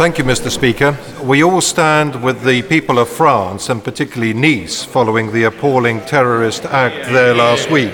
Thank 0.01 0.17
you, 0.17 0.25
Mr. 0.25 0.51
Speaker. 0.51 0.97
We 1.23 1.45
all 1.45 1.61
stand 1.61 2.23
with 2.23 2.43
the 2.43 2.63
people 2.63 2.99
of 2.99 3.07
France 3.07 3.69
and 3.69 3.85
particularly 3.85 4.33
Nice 4.33 4.83
following 4.83 5.31
the 5.31 5.45
appalling 5.45 6.01
terrorist 6.07 6.65
act 6.65 7.13
there 7.13 7.35
last 7.35 7.71
week. 7.71 7.93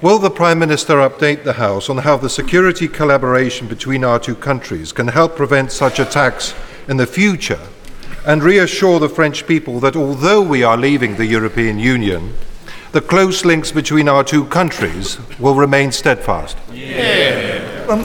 Will 0.00 0.18
the 0.18 0.30
Prime 0.30 0.58
Minister 0.58 0.94
update 0.94 1.44
the 1.44 1.52
House 1.52 1.90
on 1.90 1.98
how 1.98 2.16
the 2.16 2.30
security 2.30 2.88
collaboration 2.88 3.68
between 3.68 4.02
our 4.02 4.18
two 4.18 4.34
countries 4.34 4.92
can 4.92 5.08
help 5.08 5.36
prevent 5.36 5.72
such 5.72 5.98
attacks 5.98 6.54
in 6.88 6.96
the 6.96 7.06
future 7.06 7.60
and 8.24 8.42
reassure 8.42 8.98
the 8.98 9.06
French 9.10 9.46
people 9.46 9.78
that 9.80 9.96
although 9.96 10.40
we 10.40 10.62
are 10.62 10.78
leaving 10.78 11.16
the 11.16 11.26
European 11.26 11.78
Union, 11.78 12.32
the 12.92 13.02
close 13.02 13.44
links 13.44 13.70
between 13.70 14.08
our 14.08 14.24
two 14.24 14.46
countries 14.46 15.18
will 15.38 15.54
remain 15.54 15.92
steadfast? 15.92 16.56
Yeah. 16.72 17.79
Um, 17.90 18.02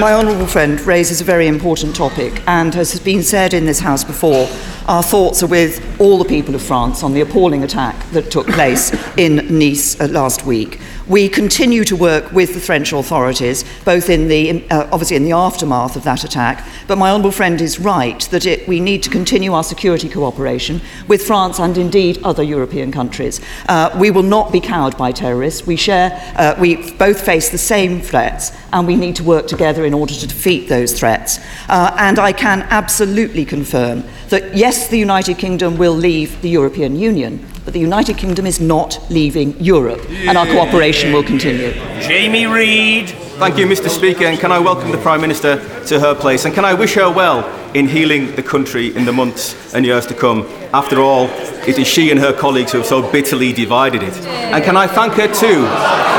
my 0.00 0.14
honourable 0.14 0.46
friend 0.46 0.80
raises 0.80 1.20
a 1.20 1.24
very 1.24 1.48
important 1.48 1.94
topic, 1.94 2.42
and 2.46 2.74
as 2.74 2.92
has 2.92 3.00
been 3.00 3.22
said 3.22 3.52
in 3.52 3.66
this 3.66 3.78
House 3.78 4.02
before, 4.02 4.48
our 4.86 5.02
thoughts 5.02 5.42
are 5.42 5.46
with 5.46 5.84
all 6.00 6.16
the 6.16 6.24
people 6.24 6.54
of 6.54 6.62
France 6.62 7.02
on 7.02 7.12
the 7.12 7.20
appalling 7.20 7.62
attack 7.62 8.08
that 8.12 8.30
took 8.30 8.46
place 8.46 8.90
in 9.18 9.58
Nice 9.58 10.00
uh, 10.00 10.08
last 10.08 10.46
week. 10.46 10.80
We 11.06 11.28
continue 11.30 11.84
to 11.84 11.96
work 11.96 12.32
with 12.32 12.52
the 12.52 12.60
French 12.60 12.92
authorities, 12.92 13.64
both 13.84 14.10
in 14.10 14.28
the, 14.28 14.66
uh, 14.70 14.88
obviously 14.92 15.16
in 15.16 15.24
the 15.24 15.32
aftermath 15.32 15.96
of 15.96 16.04
that 16.04 16.24
attack, 16.24 16.66
but 16.86 16.96
my 16.96 17.10
honourable 17.10 17.30
friend 17.30 17.60
is 17.62 17.78
right 17.78 18.20
that 18.30 18.44
it, 18.44 18.68
we 18.68 18.78
need 18.78 19.02
to 19.04 19.10
continue 19.10 19.54
our 19.54 19.64
security 19.64 20.08
cooperation 20.08 20.82
with 21.06 21.26
France 21.26 21.58
and 21.60 21.78
indeed 21.78 22.18
other 22.24 22.42
European 22.42 22.92
countries. 22.92 23.40
Uh, 23.68 23.94
we 23.98 24.10
will 24.10 24.22
not 24.22 24.52
be 24.52 24.60
cowed 24.60 24.98
by 24.98 25.12
terrorists. 25.12 25.66
We 25.66 25.76
share, 25.76 26.12
uh, 26.36 26.54
we 26.58 26.92
both 26.92 27.24
face 27.24 27.48
the 27.48 27.58
same 27.58 28.02
threats, 28.02 28.52
and 28.72 28.86
we 28.86 28.96
need 28.96 29.16
to 29.18 29.24
work 29.24 29.46
together 29.46 29.84
in 29.84 29.92
order 29.92 30.14
to 30.14 30.26
defeat 30.26 30.68
those 30.68 30.98
threats. 30.98 31.38
Uh, 31.68 31.94
and 31.98 32.18
I 32.18 32.32
can 32.32 32.62
absolutely 32.70 33.44
confirm 33.44 34.04
that 34.30 34.56
yes, 34.56 34.88
the 34.88 34.98
United 34.98 35.38
Kingdom 35.38 35.76
will 35.76 35.94
leave 35.94 36.40
the 36.40 36.48
European 36.48 36.96
Union, 36.96 37.44
but 37.64 37.74
the 37.74 37.80
United 37.80 38.16
Kingdom 38.16 38.46
is 38.46 38.60
not 38.60 38.98
leaving 39.10 39.58
Europe, 39.60 40.00
and 40.10 40.38
our 40.38 40.46
cooperation 40.46 41.12
will 41.12 41.22
continue. 41.22 41.72
Jamie 42.00 42.46
Reed. 42.46 43.10
Thank 43.38 43.58
you, 43.58 43.66
Mr. 43.66 43.88
Speaker, 43.88 44.24
and 44.24 44.38
can 44.38 44.52
I 44.52 44.58
welcome 44.58 44.90
the 44.90 44.98
Prime 44.98 45.20
Minister 45.20 45.56
to 45.86 46.00
her 46.00 46.14
place, 46.14 46.44
and 46.44 46.54
can 46.54 46.64
I 46.64 46.74
wish 46.74 46.94
her 46.94 47.10
well 47.10 47.44
in 47.74 47.86
healing 47.86 48.34
the 48.34 48.42
country 48.42 48.96
in 48.96 49.04
the 49.04 49.12
months 49.12 49.74
and 49.74 49.84
years 49.84 50.06
to 50.06 50.14
come. 50.14 50.46
After 50.72 51.00
all, 51.00 51.26
it 51.68 51.78
is 51.78 51.86
she 51.86 52.10
and 52.10 52.18
her 52.18 52.32
colleagues 52.32 52.72
who 52.72 52.78
have 52.78 52.86
so 52.86 53.10
bitterly 53.12 53.52
divided 53.52 54.02
it. 54.02 54.16
And 54.26 54.64
can 54.64 54.76
I 54.76 54.86
thank 54.86 55.12
her 55.14 55.28
too 55.28 56.17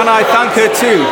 Can 0.00 0.08
I 0.08 0.24
thank 0.24 0.52
her 0.52 0.68
too? 0.68 1.04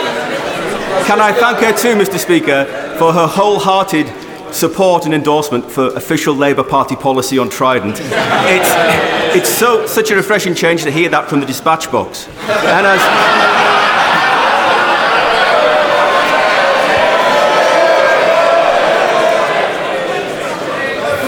Can 1.06 1.20
I 1.20 1.30
thank 1.30 1.58
her 1.58 1.74
too, 1.76 1.94
Mr. 1.94 2.18
Speaker, 2.18 2.64
for 2.98 3.12
her 3.12 3.26
wholehearted 3.26 4.08
support 4.50 5.04
and 5.04 5.12
endorsement 5.12 5.70
for 5.70 5.88
official 5.88 6.34
Labour 6.34 6.64
Party 6.64 6.96
policy 6.96 7.36
on 7.36 7.50
Trident. 7.50 7.96
It's, 8.00 9.36
it's 9.36 9.50
so, 9.50 9.84
such 9.84 10.10
a 10.10 10.16
refreshing 10.16 10.54
change 10.54 10.84
to 10.84 10.90
hear 10.90 11.10
that 11.10 11.28
from 11.28 11.40
the 11.40 11.46
dispatch 11.46 11.92
box. 11.92 12.28
And 12.28 12.86
as, 12.86 13.57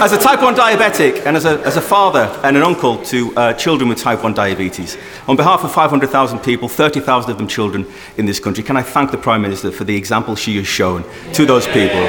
as 0.01 0.13
a 0.13 0.17
type 0.17 0.41
1 0.41 0.55
diabetic 0.55 1.27
and 1.27 1.37
as 1.37 1.45
a, 1.45 1.59
as 1.59 1.77
a 1.77 1.81
father 1.81 2.21
and 2.43 2.57
an 2.57 2.63
uncle 2.63 2.97
to 3.05 3.31
uh, 3.35 3.53
children 3.53 3.87
with 3.87 3.99
type 3.99 4.23
1 4.23 4.33
diabetes, 4.33 4.97
on 5.27 5.35
behalf 5.35 5.63
of 5.63 5.71
500,000 5.71 6.39
people, 6.39 6.67
30,000 6.67 7.29
of 7.29 7.37
them 7.37 7.47
children 7.47 7.85
in 8.17 8.25
this 8.25 8.39
country, 8.39 8.63
can 8.63 8.75
I 8.75 8.81
thank 8.81 9.11
the 9.11 9.19
Prime 9.19 9.43
Minister 9.43 9.71
for 9.71 9.83
the 9.83 9.95
example 9.95 10.35
she 10.35 10.57
has 10.57 10.65
shown 10.65 11.03
to 11.33 11.45
those 11.45 11.67
people 11.67 12.01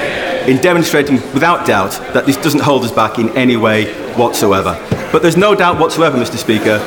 in 0.48 0.56
demonstrating 0.62 1.16
without 1.34 1.66
doubt 1.66 1.90
that 2.14 2.24
this 2.24 2.38
doesn't 2.38 2.62
hold 2.62 2.82
us 2.82 2.90
back 2.90 3.18
in 3.18 3.28
any 3.36 3.58
way 3.58 3.92
whatsoever. 4.14 4.72
But 5.12 5.20
there's 5.20 5.36
no 5.36 5.54
doubt 5.54 5.78
whatsoever, 5.78 6.16
Mr. 6.16 6.38
Speaker, 6.38 6.78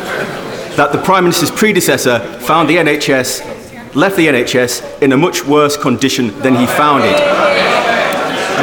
that 0.76 0.92
the 0.92 1.02
Prime 1.04 1.24
Minister's 1.24 1.52
predecessor 1.52 2.18
found 2.40 2.68
the 2.68 2.78
NHS, 2.78 3.94
left 3.94 4.16
the 4.16 4.26
NHS 4.26 5.04
in 5.04 5.12
a 5.12 5.18
much 5.18 5.46
worse 5.46 5.78
condition 5.78 6.38
than 6.40 6.56
he 6.56 6.66
found 6.66 7.04
it. 7.04 7.75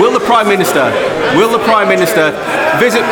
Will 0.01 0.13
the 0.13 0.25
Prime 0.25 0.49
Minister, 0.49 0.85
will 1.37 1.51
the 1.51 1.63
Prime 1.65 1.89
Minister 1.89 2.31
visit 2.79 3.03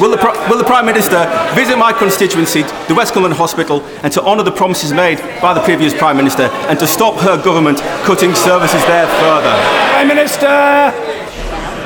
Will 0.00 0.10
the, 0.10 0.46
will 0.50 0.58
the, 0.58 0.64
Prime 0.64 0.84
Minister 0.84 1.24
visit 1.54 1.78
my 1.78 1.90
constituency, 1.90 2.62
the 2.86 2.94
West 2.94 3.14
Cumberland 3.14 3.38
Hospital, 3.38 3.82
and 4.02 4.12
to 4.12 4.22
honour 4.22 4.42
the 4.42 4.52
promises 4.52 4.92
made 4.92 5.18
by 5.40 5.54
the 5.54 5.60
previous 5.62 5.94
Prime 5.94 6.18
Minister 6.18 6.50
and 6.68 6.78
to 6.80 6.86
stop 6.86 7.18
her 7.20 7.42
government 7.42 7.78
cutting 8.04 8.34
services 8.34 8.84
there 8.84 9.06
further? 9.06 9.54
Prime 9.92 10.08
Minister! 10.08 11.15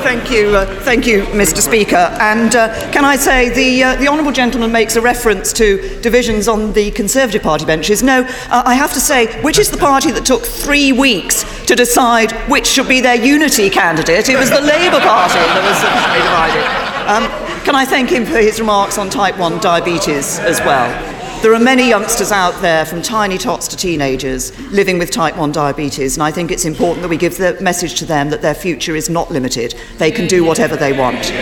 Thank 0.03 0.31
you, 0.31 0.57
uh, 0.57 0.67
thank 0.83 1.07
you, 1.07 1.23
Mr. 1.25 1.59
Speaker. 1.59 2.09
And 2.21 2.57
uh, 2.57 2.91
can 2.91 3.05
I 3.05 3.17
say 3.17 3.51
the 3.51 3.85
uh, 3.85 3.97
the 3.97 4.09
honourable 4.09 4.33
gentleman 4.33 4.73
makes 4.73 4.97
a 4.97 5.01
reference 5.01 5.53
to 5.55 6.01
divisions 6.01 6.49
on 6.49 6.73
the 6.73 6.91
Conservative 6.93 7.43
Party 7.43 7.67
benches. 7.67 8.03
No, 8.03 8.23
uh, 8.23 8.63
I 8.65 8.75
have 8.75 8.93
to 8.95 9.01
say, 9.01 9.41
which 9.43 9.59
is 9.59 9.71
the 9.71 9.77
party 9.77 10.11
that 10.11 10.25
took 10.25 10.43
three 10.43 10.93
weeks 10.93 11.45
to 11.67 11.77
decide 11.77 12.33
which 12.51 12.67
should 12.67 12.89
be 12.89 13.01
their 13.01 13.15
unity 13.15 13.69
candidate? 13.69 14.29
It 14.29 14.39
was 14.39 14.49
the 14.49 14.63
Labour 14.63 15.01
Party 15.01 15.39
that 15.39 15.65
was 15.69 15.79
divided. 16.17 16.91
Um, 17.07 17.65
can 17.65 17.75
I 17.75 17.85
thank 17.85 18.09
him 18.09 18.25
for 18.25 18.39
his 18.39 18.59
remarks 18.59 18.97
on 18.97 19.11
type 19.11 19.37
1 19.37 19.59
diabetes 19.61 20.39
as 20.39 20.61
well? 20.61 21.20
There 21.43 21.55
are 21.55 21.59
many 21.59 21.89
youngsters 21.89 22.33
out 22.33 22.61
there, 22.61 22.85
from 22.85 23.01
tiny 23.01 23.39
tots 23.39 23.67
to 23.69 23.77
teenagers, 23.77 24.55
living 24.73 24.99
with 24.99 25.11
type 25.11 25.39
1 25.39 25.53
diabetes, 25.53 26.17
and 26.17 26.23
I 26.23 26.31
think 26.31 26.51
it's 26.51 26.67
important 26.67 27.01
that 27.01 27.09
we 27.09 27.17
give 27.17 27.39
the 27.39 27.57
message 27.63 27.95
to 28.01 28.05
them 28.05 28.29
that 28.29 28.43
their 28.43 28.55
future 28.55 28.95
is 28.95 29.09
not 29.09 29.31
limited. 29.31 29.75
They 29.97 30.11
can 30.11 30.27
do 30.27 30.45
whatever 30.45 30.77
they 30.77 30.93
want. 30.93 31.33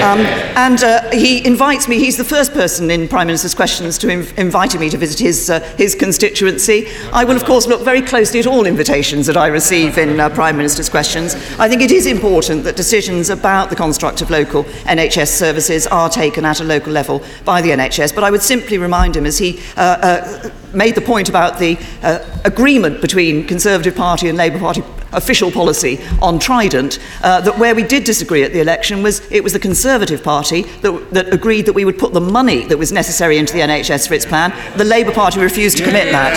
Um, 0.00 0.20
and 0.54 0.80
uh, 0.84 1.10
he 1.10 1.44
invites 1.44 1.88
me, 1.88 1.98
he's 1.98 2.16
the 2.16 2.22
first 2.22 2.52
person 2.52 2.92
in 2.92 3.08
Prime 3.08 3.26
Minister's 3.26 3.52
questions 3.56 3.98
to 3.98 4.06
inv- 4.06 4.38
invite 4.38 4.78
me 4.78 4.88
to 4.88 4.96
visit 4.96 5.18
his, 5.18 5.50
uh, 5.50 5.58
his 5.76 5.96
constituency. 5.96 6.86
I 7.12 7.24
will, 7.24 7.34
of 7.34 7.44
course, 7.44 7.66
look 7.66 7.82
very 7.82 8.02
closely 8.02 8.38
at 8.38 8.46
all 8.46 8.66
invitations 8.66 9.26
that 9.26 9.36
I 9.36 9.48
receive 9.48 9.98
in 9.98 10.20
uh, 10.20 10.28
Prime 10.28 10.56
Minister's 10.56 10.88
questions. 10.88 11.34
I 11.58 11.68
think 11.68 11.82
it 11.82 11.90
is 11.90 12.06
important 12.06 12.62
that 12.62 12.76
decisions 12.76 13.30
about 13.30 13.68
the 13.68 13.74
construct 13.74 14.22
of 14.22 14.30
local 14.30 14.62
NHS 14.62 15.26
services 15.26 15.88
are 15.88 16.08
taken 16.08 16.44
at 16.44 16.60
a 16.60 16.64
local 16.64 16.92
level 16.92 17.20
by 17.44 17.60
the 17.60 17.70
NHS, 17.70 18.14
but 18.14 18.22
I 18.22 18.30
would 18.30 18.42
simply 18.42 18.78
remind 18.78 19.16
him, 19.16 19.26
as 19.26 19.39
he 19.40 19.60
uh, 19.76 19.80
uh, 19.80 20.50
made 20.72 20.94
the 20.94 21.00
point 21.00 21.28
about 21.28 21.58
the 21.58 21.76
uh, 22.02 22.24
agreement 22.44 23.00
between 23.00 23.46
Conservative 23.46 23.96
Party 23.96 24.28
and 24.28 24.38
Labour 24.38 24.60
Party 24.60 24.82
official 25.12 25.50
policy 25.50 25.98
on 26.22 26.38
Trident, 26.38 26.98
uh, 27.22 27.40
that 27.40 27.58
where 27.58 27.74
we 27.74 27.82
did 27.82 28.04
disagree 28.04 28.44
at 28.44 28.52
the 28.52 28.60
election 28.60 29.02
was 29.02 29.20
it 29.32 29.42
was 29.42 29.52
the 29.52 29.58
Conservative 29.58 30.22
Party 30.22 30.62
that, 30.82 31.10
that 31.10 31.34
agreed 31.34 31.66
that 31.66 31.72
we 31.72 31.84
would 31.84 31.98
put 31.98 32.12
the 32.12 32.20
money 32.20 32.64
that 32.66 32.78
was 32.78 32.92
necessary 32.92 33.38
into 33.38 33.52
the 33.52 33.60
NHS 33.60 34.06
for 34.06 34.14
its 34.14 34.24
plan. 34.26 34.52
The 34.76 34.84
Labour 34.84 35.12
Party 35.12 35.40
refused 35.40 35.78
to 35.78 35.84
commit 35.84 36.12
that. 36.12 36.34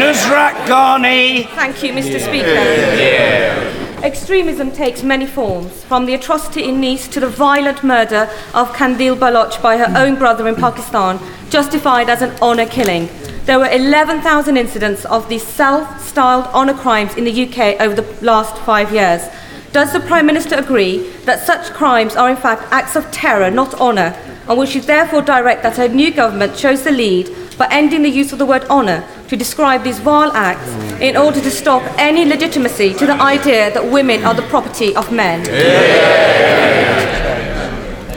Nusrat 0.00 0.66
Ghani. 0.66 1.46
Thank 1.54 1.82
you, 1.82 1.92
Mr. 1.92 2.18
Speaker. 2.20 2.46
Yeah. 2.46 3.81
Extremism 4.02 4.72
takes 4.72 5.04
many 5.04 5.26
forms, 5.26 5.84
from 5.84 6.06
the 6.06 6.14
atrocity 6.14 6.64
in 6.64 6.80
Nice 6.80 7.06
to 7.06 7.20
the 7.20 7.28
violent 7.28 7.84
murder 7.84 8.28
of 8.52 8.72
Qandeel 8.72 9.16
Baloch 9.16 9.62
by 9.62 9.76
her 9.76 9.96
own 9.96 10.16
brother 10.16 10.48
in 10.48 10.56
Pakistan, 10.56 11.20
justified 11.50 12.10
as 12.10 12.20
an 12.20 12.36
honour 12.42 12.66
killing. 12.66 13.08
There 13.44 13.60
were 13.60 13.70
11,000 13.70 14.56
incidents 14.56 15.04
of 15.04 15.28
these 15.28 15.46
self 15.46 16.04
styled 16.04 16.46
honour 16.46 16.74
crimes 16.74 17.14
in 17.14 17.22
the 17.22 17.44
UK 17.44 17.80
over 17.80 17.94
the 17.94 18.24
last 18.26 18.56
five 18.64 18.92
years. 18.92 19.22
Does 19.70 19.92
the 19.92 20.00
Prime 20.00 20.26
Minister 20.26 20.56
agree 20.56 21.08
that 21.24 21.46
such 21.46 21.72
crimes 21.72 22.16
are 22.16 22.28
in 22.28 22.36
fact 22.36 22.64
acts 22.72 22.96
of 22.96 23.08
terror, 23.12 23.52
not 23.52 23.72
honour, 23.74 24.16
and 24.48 24.58
will 24.58 24.66
she 24.66 24.80
therefore 24.80 25.22
direct 25.22 25.62
that 25.62 25.76
her 25.76 25.86
new 25.86 26.12
government 26.12 26.58
shows 26.58 26.82
the 26.82 26.90
lead 26.90 27.28
by 27.54 27.68
ending 27.70 28.02
the 28.02 28.08
use 28.08 28.32
of 28.32 28.38
the 28.38 28.46
word 28.46 28.64
honour 28.64 29.04
to 29.28 29.36
describe 29.36 29.82
these 29.82 29.98
vile 29.98 30.32
acts 30.32 30.70
in 31.00 31.16
order 31.16 31.40
to 31.40 31.50
stop 31.50 31.82
any 31.98 32.24
legitimacy 32.24 32.94
to 32.94 33.06
the 33.06 33.14
idea 33.14 33.72
that 33.72 33.84
women 33.84 34.24
are 34.24 34.34
the 34.34 34.42
property 34.42 34.94
of 34.96 35.10
men. 35.12 35.42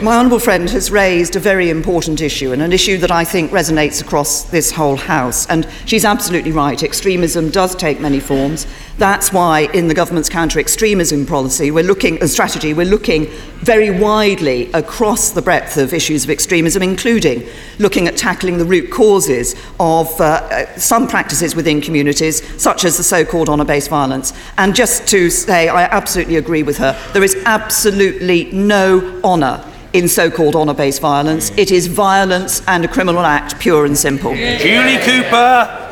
My 0.02 0.18
honourable 0.18 0.40
friend 0.40 0.68
has 0.70 0.90
raised 0.90 1.36
a 1.36 1.40
very 1.40 1.70
important 1.70 2.20
issue 2.20 2.52
and 2.52 2.60
an 2.60 2.70
issue 2.70 2.98
that 2.98 3.10
I 3.10 3.24
think 3.24 3.50
resonates 3.50 4.02
across 4.02 4.42
this 4.42 4.70
whole 4.70 4.96
House. 4.96 5.46
And 5.46 5.66
she's 5.86 6.04
absolutely 6.04 6.52
right. 6.52 6.82
Extremism 6.82 7.50
does 7.50 7.74
take 7.74 7.98
many 7.98 8.20
forms. 8.20 8.66
That's 8.98 9.32
why, 9.32 9.70
in 9.72 9.88
the 9.88 9.94
government's 9.94 10.28
counter 10.28 10.60
extremism 10.60 11.24
policy, 11.24 11.70
we're 11.70 11.82
looking, 11.82 12.22
a 12.22 12.28
strategy, 12.28 12.74
we're 12.74 12.84
looking 12.84 13.26
very 13.60 13.90
widely 13.90 14.70
across 14.72 15.30
the 15.30 15.40
breadth 15.40 15.78
of 15.78 15.94
issues 15.94 16.24
of 16.24 16.30
extremism, 16.30 16.82
including 16.82 17.48
looking 17.78 18.06
at 18.06 18.18
tackling 18.18 18.58
the 18.58 18.66
root 18.66 18.90
causes 18.90 19.54
of 19.80 20.08
uh, 20.20 20.24
uh 20.24 20.78
some 20.78 21.08
practices 21.08 21.56
within 21.56 21.80
communities, 21.80 22.42
such 22.60 22.84
as 22.84 22.98
the 22.98 23.02
so 23.02 23.24
called 23.24 23.48
honour 23.48 23.64
based 23.64 23.88
violence. 23.88 24.34
And 24.58 24.74
just 24.74 25.08
to 25.08 25.30
say, 25.30 25.68
I 25.68 25.84
absolutely 25.84 26.36
agree 26.36 26.62
with 26.62 26.76
her, 26.78 26.92
there 27.14 27.24
is 27.24 27.34
absolutely 27.46 28.52
no 28.52 29.20
honour 29.24 29.64
in 29.92 30.08
so-called 30.08 30.56
honour-based 30.56 31.00
violence. 31.00 31.50
It 31.56 31.70
is 31.70 31.86
violence 31.86 32.62
and 32.66 32.84
a 32.84 32.88
criminal 32.88 33.22
act, 33.22 33.58
pure 33.58 33.84
and 33.86 33.96
simple. 33.96 34.34
Julie 34.34 34.98
Cooper. 34.98 35.82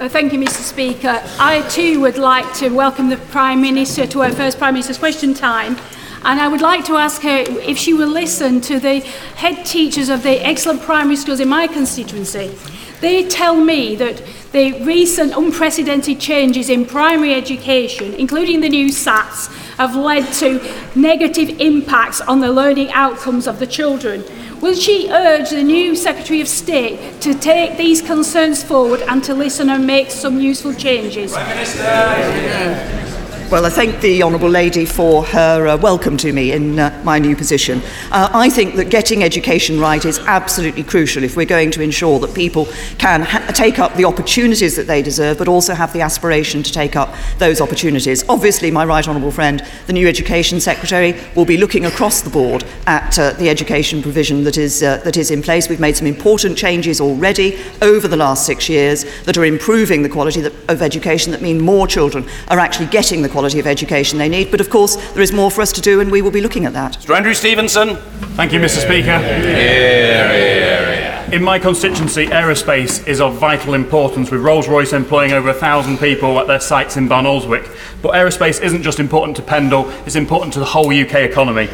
Uh, 0.00 0.08
thank 0.08 0.32
you, 0.32 0.38
Mr. 0.38 0.62
Speaker. 0.62 1.20
I 1.38 1.66
too 1.68 2.00
would 2.00 2.18
like 2.18 2.52
to 2.54 2.68
welcome 2.70 3.08
the 3.08 3.16
Prime 3.16 3.60
Minister 3.60 4.06
to 4.06 4.22
our 4.22 4.30
first 4.30 4.58
Prime 4.58 4.74
Minister's 4.74 4.98
question 4.98 5.34
time. 5.34 5.76
And 6.24 6.40
I 6.40 6.48
would 6.48 6.60
like 6.60 6.84
to 6.86 6.96
ask 6.96 7.22
her 7.22 7.44
if 7.48 7.78
she 7.78 7.94
will 7.94 8.08
listen 8.08 8.60
to 8.62 8.78
the 8.78 9.00
head 9.00 9.64
teachers 9.64 10.08
of 10.08 10.22
the 10.22 10.44
excellent 10.46 10.82
primary 10.82 11.16
schools 11.16 11.40
in 11.40 11.48
my 11.48 11.66
constituency 11.66 12.56
They 13.00 13.28
tell 13.28 13.54
me 13.56 13.94
that 13.96 14.22
the 14.52 14.82
recent 14.82 15.32
unprecedented 15.36 16.18
changes 16.20 16.68
in 16.68 16.84
primary 16.84 17.34
education, 17.34 18.14
including 18.14 18.60
the 18.60 18.68
new 18.68 18.86
SATs, 18.86 19.52
have 19.76 19.94
led 19.94 20.32
to 20.34 20.60
negative 20.96 21.60
impacts 21.60 22.20
on 22.20 22.40
the 22.40 22.50
learning 22.50 22.90
outcomes 22.92 23.46
of 23.46 23.60
the 23.60 23.66
children. 23.66 24.24
Will 24.60 24.74
she 24.74 25.08
urge 25.10 25.50
the 25.50 25.62
new 25.62 25.94
Secretary 25.94 26.40
of 26.40 26.48
State 26.48 27.20
to 27.20 27.32
take 27.34 27.78
these 27.78 28.02
concerns 28.02 28.64
forward 28.64 29.02
and 29.02 29.22
to 29.22 29.34
listen 29.34 29.70
and 29.70 29.86
make 29.86 30.10
some 30.10 30.40
useful 30.40 30.74
changes? 30.74 31.32
Prime 31.32 31.48
Minister. 31.48 33.07
Well, 33.50 33.64
I 33.64 33.70
thank 33.70 34.02
the 34.02 34.22
Honourable 34.22 34.50
Lady 34.50 34.84
for 34.84 35.24
her 35.24 35.68
uh, 35.68 35.78
welcome 35.78 36.18
to 36.18 36.34
me 36.34 36.52
in 36.52 36.78
uh, 36.78 37.00
my 37.02 37.18
new 37.18 37.34
position. 37.34 37.80
Uh, 38.12 38.28
I 38.30 38.50
think 38.50 38.74
that 38.74 38.90
getting 38.90 39.22
education 39.24 39.80
right 39.80 40.04
is 40.04 40.18
absolutely 40.18 40.82
crucial 40.82 41.24
if 41.24 41.34
we're 41.34 41.46
going 41.46 41.70
to 41.70 41.80
ensure 41.80 42.18
that 42.18 42.34
people 42.34 42.66
can 42.98 43.22
ha- 43.22 43.50
take 43.54 43.78
up 43.78 43.94
the 43.94 44.04
opportunities 44.04 44.76
that 44.76 44.86
they 44.86 45.00
deserve, 45.00 45.38
but 45.38 45.48
also 45.48 45.72
have 45.72 45.94
the 45.94 46.02
aspiration 46.02 46.62
to 46.62 46.70
take 46.70 46.94
up 46.94 47.14
those 47.38 47.62
opportunities. 47.62 48.22
Obviously, 48.28 48.70
my 48.70 48.84
right 48.84 49.08
honourable 49.08 49.30
friend, 49.30 49.66
the 49.86 49.94
new 49.94 50.06
Education 50.06 50.60
Secretary, 50.60 51.18
will 51.34 51.46
be 51.46 51.56
looking 51.56 51.86
across 51.86 52.20
the 52.20 52.28
board 52.28 52.66
at 52.86 53.18
uh, 53.18 53.30
the 53.32 53.48
education 53.48 54.02
provision 54.02 54.44
that 54.44 54.58
is, 54.58 54.82
uh, 54.82 54.98
that 54.98 55.16
is 55.16 55.30
in 55.30 55.40
place. 55.40 55.70
We've 55.70 55.80
made 55.80 55.96
some 55.96 56.06
important 56.06 56.58
changes 56.58 57.00
already 57.00 57.58
over 57.80 58.08
the 58.08 58.16
last 58.18 58.44
six 58.44 58.68
years 58.68 59.06
that 59.22 59.38
are 59.38 59.46
improving 59.46 60.02
the 60.02 60.10
quality 60.10 60.44
of 60.44 60.82
education, 60.82 61.32
that 61.32 61.40
mean 61.40 61.58
more 61.58 61.86
children 61.86 62.26
are 62.48 62.58
actually 62.58 62.88
getting 62.88 63.22
the 63.22 63.37
quality 63.38 63.60
of 63.60 63.68
education 63.68 64.18
they 64.18 64.28
need. 64.28 64.50
But 64.50 64.60
of 64.60 64.68
course, 64.68 64.96
there 65.12 65.22
is 65.22 65.32
more 65.32 65.48
for 65.48 65.60
us 65.60 65.70
to 65.74 65.80
do, 65.80 66.00
and 66.00 66.10
we 66.10 66.22
will 66.22 66.32
be 66.32 66.40
looking 66.40 66.64
at 66.64 66.72
that. 66.72 66.94
Mr. 66.94 67.16
Andrew 67.16 67.34
Stephenson. 67.34 67.94
Thank 68.34 68.52
you, 68.52 68.58
Mr. 68.58 68.82
Speaker. 68.82 69.16
In 71.30 71.44
my 71.44 71.60
constituency, 71.60 72.26
aerospace 72.26 73.06
is 73.06 73.20
of 73.20 73.34
vital 73.34 73.74
importance, 73.74 74.32
with 74.32 74.40
Rolls 74.40 74.66
Royce 74.66 74.92
employing 74.92 75.30
over 75.30 75.50
a 75.50 75.54
thousand 75.54 75.98
people 75.98 76.40
at 76.40 76.48
their 76.48 76.58
sites 76.58 76.96
in 76.96 77.08
Barnoldswick. 77.08 77.70
But 78.02 78.14
aerospace 78.14 78.60
isn't 78.60 78.82
just 78.82 78.98
important 78.98 79.36
to 79.36 79.42
Pendle, 79.42 79.88
it's 80.04 80.16
important 80.16 80.52
to 80.54 80.58
the 80.58 80.64
whole 80.64 80.88
UK 80.88 81.16
economy. 81.16 81.68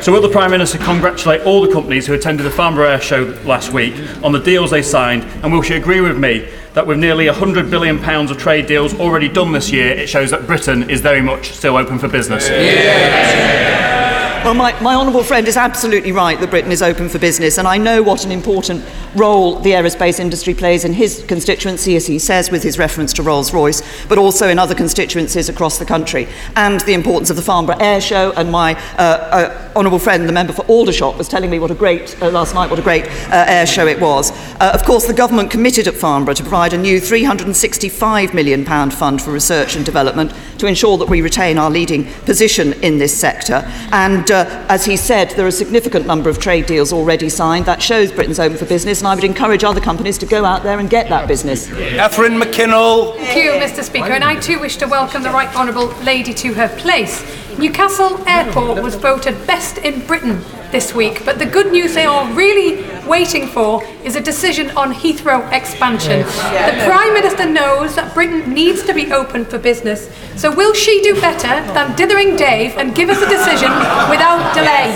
So, 0.00 0.12
will 0.12 0.22
the 0.22 0.30
Prime 0.30 0.50
Minister 0.50 0.78
congratulate 0.78 1.42
all 1.42 1.60
the 1.60 1.72
companies 1.72 2.06
who 2.06 2.14
attended 2.14 2.46
the 2.46 2.50
Farnborough 2.50 2.88
Air 2.88 3.00
Show 3.00 3.24
last 3.44 3.72
week 3.72 3.94
on 4.22 4.32
the 4.32 4.40
deals 4.40 4.70
they 4.70 4.82
signed, 4.82 5.24
and 5.42 5.52
will 5.52 5.62
she 5.62 5.74
agree 5.74 6.00
with 6.00 6.16
me 6.16 6.48
that 6.76 6.86
with 6.86 6.98
nearly 6.98 7.24
£100 7.24 7.70
billion 7.70 7.98
of 8.04 8.36
trade 8.36 8.66
deals 8.66 8.92
already 9.00 9.30
done 9.30 9.50
this 9.50 9.72
year, 9.72 9.92
it 9.92 10.10
shows 10.10 10.30
that 10.30 10.46
Britain 10.46 10.90
is 10.90 11.00
very 11.00 11.22
much 11.22 11.52
still 11.52 11.74
open 11.74 11.98
for 11.98 12.06
business? 12.06 12.50
Yeah. 12.50 14.05
Well, 14.46 14.54
my, 14.54 14.80
my 14.80 14.94
honourable 14.94 15.24
friend 15.24 15.48
is 15.48 15.56
absolutely 15.56 16.12
right 16.12 16.38
that 16.38 16.50
Britain 16.50 16.70
is 16.70 16.80
open 16.80 17.08
for 17.08 17.18
business, 17.18 17.58
and 17.58 17.66
I 17.66 17.78
know 17.78 18.00
what 18.00 18.24
an 18.24 18.30
important 18.30 18.84
role 19.16 19.58
the 19.58 19.72
aerospace 19.72 20.20
industry 20.20 20.54
plays 20.54 20.84
in 20.84 20.92
his 20.92 21.24
constituency, 21.26 21.96
as 21.96 22.06
he 22.06 22.20
says, 22.20 22.48
with 22.48 22.62
his 22.62 22.78
reference 22.78 23.12
to 23.14 23.24
Rolls 23.24 23.52
Royce, 23.52 23.82
but 24.06 24.18
also 24.18 24.48
in 24.48 24.60
other 24.60 24.76
constituencies 24.76 25.48
across 25.48 25.78
the 25.78 25.84
country, 25.84 26.28
and 26.54 26.80
the 26.82 26.94
importance 26.94 27.28
of 27.28 27.34
the 27.34 27.42
Farnborough 27.42 27.78
Air 27.80 28.00
Show. 28.00 28.32
And 28.36 28.52
my 28.52 28.74
uh, 28.96 29.02
uh, 29.02 29.72
honourable 29.74 29.98
friend, 29.98 30.28
the 30.28 30.32
member 30.32 30.52
for 30.52 30.64
Aldershot, 30.66 31.18
was 31.18 31.26
telling 31.26 31.50
me 31.50 31.58
what 31.58 31.72
a 31.72 31.74
great, 31.74 32.16
uh, 32.22 32.30
last 32.30 32.54
night, 32.54 32.70
what 32.70 32.78
a 32.78 32.82
great 32.82 33.06
uh, 33.06 33.46
air 33.48 33.66
show 33.66 33.88
it 33.88 34.00
was. 34.00 34.30
Uh, 34.60 34.70
of 34.72 34.84
course, 34.84 35.08
the 35.08 35.12
government 35.12 35.50
committed 35.50 35.88
at 35.88 35.94
Farnborough 35.94 36.34
to 36.34 36.44
provide 36.44 36.72
a 36.72 36.78
new 36.78 37.00
£365 37.00 38.32
million 38.32 38.64
fund 38.64 39.20
for 39.20 39.32
research 39.32 39.74
and 39.74 39.84
development 39.84 40.32
to 40.58 40.66
ensure 40.66 40.96
that 40.98 41.08
we 41.08 41.20
retain 41.20 41.58
our 41.58 41.68
leading 41.68 42.04
position 42.22 42.74
in 42.74 42.98
this 42.98 43.18
sector. 43.18 43.64
And 43.90 44.30
as 44.68 44.84
he 44.84 44.96
said, 44.96 45.30
there 45.30 45.44
are 45.44 45.48
a 45.48 45.52
significant 45.52 46.06
number 46.06 46.28
of 46.28 46.38
trade 46.38 46.66
deals 46.66 46.92
already 46.92 47.28
signed. 47.28 47.66
That 47.66 47.82
shows 47.82 48.12
Britain's 48.12 48.38
open 48.38 48.58
for 48.58 48.66
business, 48.66 49.00
and 49.00 49.08
I 49.08 49.14
would 49.14 49.24
encourage 49.24 49.64
other 49.64 49.80
companies 49.80 50.18
to 50.18 50.26
go 50.26 50.44
out 50.44 50.62
there 50.62 50.78
and 50.78 50.90
get 50.90 51.08
that 51.08 51.28
business. 51.28 51.68
Catherine 51.68 52.38
McKinnell. 52.38 53.16
Thank 53.16 53.44
you, 53.44 53.52
Mr. 53.52 53.82
Speaker, 53.82 54.12
and 54.12 54.24
I 54.24 54.38
too 54.40 54.58
wish 54.58 54.76
to 54.76 54.86
welcome 54.86 55.22
the 55.22 55.30
Right 55.30 55.54
Honourable 55.54 55.88
Lady 56.02 56.34
to 56.34 56.54
her 56.54 56.68
place. 56.78 57.22
Newcastle 57.58 58.22
Airport 58.28 58.82
was 58.82 58.96
voted 58.96 59.46
best 59.46 59.78
in 59.78 60.06
Britain 60.06 60.44
this 60.72 60.94
week, 60.94 61.24
but 61.24 61.38
the 61.38 61.46
good 61.46 61.72
news 61.72 61.94
they 61.94 62.04
are 62.04 62.30
really 62.34 62.84
waiting 63.08 63.46
for 63.46 63.82
is 64.04 64.14
a 64.14 64.20
decision 64.20 64.70
on 64.72 64.92
Heathrow 64.92 65.50
expansion. 65.52 66.18
The 66.20 66.84
Prime 66.84 67.14
Minister 67.14 67.48
knows 67.48 67.94
that 67.96 68.12
Britain 68.12 68.52
needs 68.52 68.82
to 68.82 68.92
be 68.92 69.10
open 69.10 69.46
for 69.46 69.58
business, 69.58 70.10
so 70.36 70.54
will 70.54 70.74
she 70.74 71.00
do 71.00 71.18
better 71.18 71.48
than 71.72 71.96
dithering 71.96 72.36
Dave 72.36 72.76
and 72.76 72.94
give 72.94 73.08
us 73.08 73.22
a 73.22 73.28
decision 73.28 73.70
without 74.10 74.52
delay? 74.54 74.92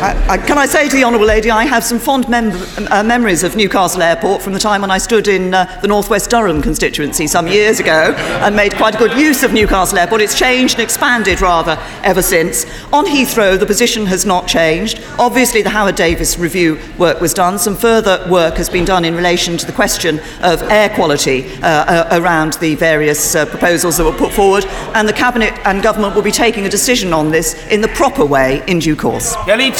I, 0.00 0.28
I, 0.30 0.38
can 0.38 0.56
I 0.56 0.64
say 0.64 0.88
to 0.88 0.96
the 0.96 1.04
Honourable 1.04 1.26
Lady, 1.26 1.50
I 1.50 1.64
have 1.64 1.84
some 1.84 1.98
fond 1.98 2.26
mem- 2.26 2.52
uh, 2.90 3.02
memories 3.02 3.42
of 3.42 3.54
Newcastle 3.54 4.00
Airport 4.00 4.40
from 4.40 4.54
the 4.54 4.58
time 4.58 4.80
when 4.80 4.90
I 4.90 4.96
stood 4.96 5.28
in 5.28 5.52
uh, 5.52 5.78
the 5.82 5.88
North 5.88 6.08
West 6.08 6.30
Durham 6.30 6.62
constituency 6.62 7.26
some 7.26 7.46
years 7.46 7.80
ago 7.80 8.14
and 8.16 8.56
made 8.56 8.74
quite 8.76 8.94
a 8.94 8.98
good 8.98 9.12
use 9.18 9.42
of 9.42 9.52
Newcastle 9.52 9.98
Airport. 9.98 10.22
It's 10.22 10.38
changed 10.38 10.76
and 10.76 10.82
expanded 10.82 11.42
rather 11.42 11.76
ever 12.02 12.22
since. 12.22 12.64
On 12.94 13.04
Heathrow, 13.04 13.58
the 13.58 13.66
position 13.66 14.06
has 14.06 14.24
not 14.24 14.48
changed. 14.48 15.02
Obviously, 15.18 15.60
the 15.60 15.68
Howard 15.68 15.96
Davies 15.96 16.38
review 16.38 16.78
work 16.96 17.20
was 17.20 17.34
done. 17.34 17.58
Some 17.58 17.76
further 17.76 18.26
work 18.30 18.54
has 18.54 18.70
been 18.70 18.86
done 18.86 19.04
in 19.04 19.14
relation 19.14 19.58
to 19.58 19.66
the 19.66 19.72
question 19.72 20.18
of 20.40 20.62
air 20.70 20.88
quality 20.88 21.52
uh, 21.56 21.66
uh, 21.66 22.20
around 22.22 22.54
the 22.54 22.74
various 22.76 23.34
uh, 23.34 23.44
proposals 23.44 23.98
that 23.98 24.04
were 24.04 24.12
put 24.16 24.32
forward, 24.32 24.64
and 24.94 25.06
the 25.06 25.12
Cabinet 25.12 25.52
and 25.66 25.82
Government 25.82 26.14
will 26.14 26.22
be 26.22 26.32
taking 26.32 26.64
a 26.64 26.70
decision 26.70 27.12
on 27.12 27.30
this 27.30 27.66
in 27.66 27.82
the 27.82 27.88
proper 27.88 28.24
way 28.24 28.62
in 28.66 28.78
due 28.78 28.96
course. 28.96 29.36
Kelly 29.44 29.70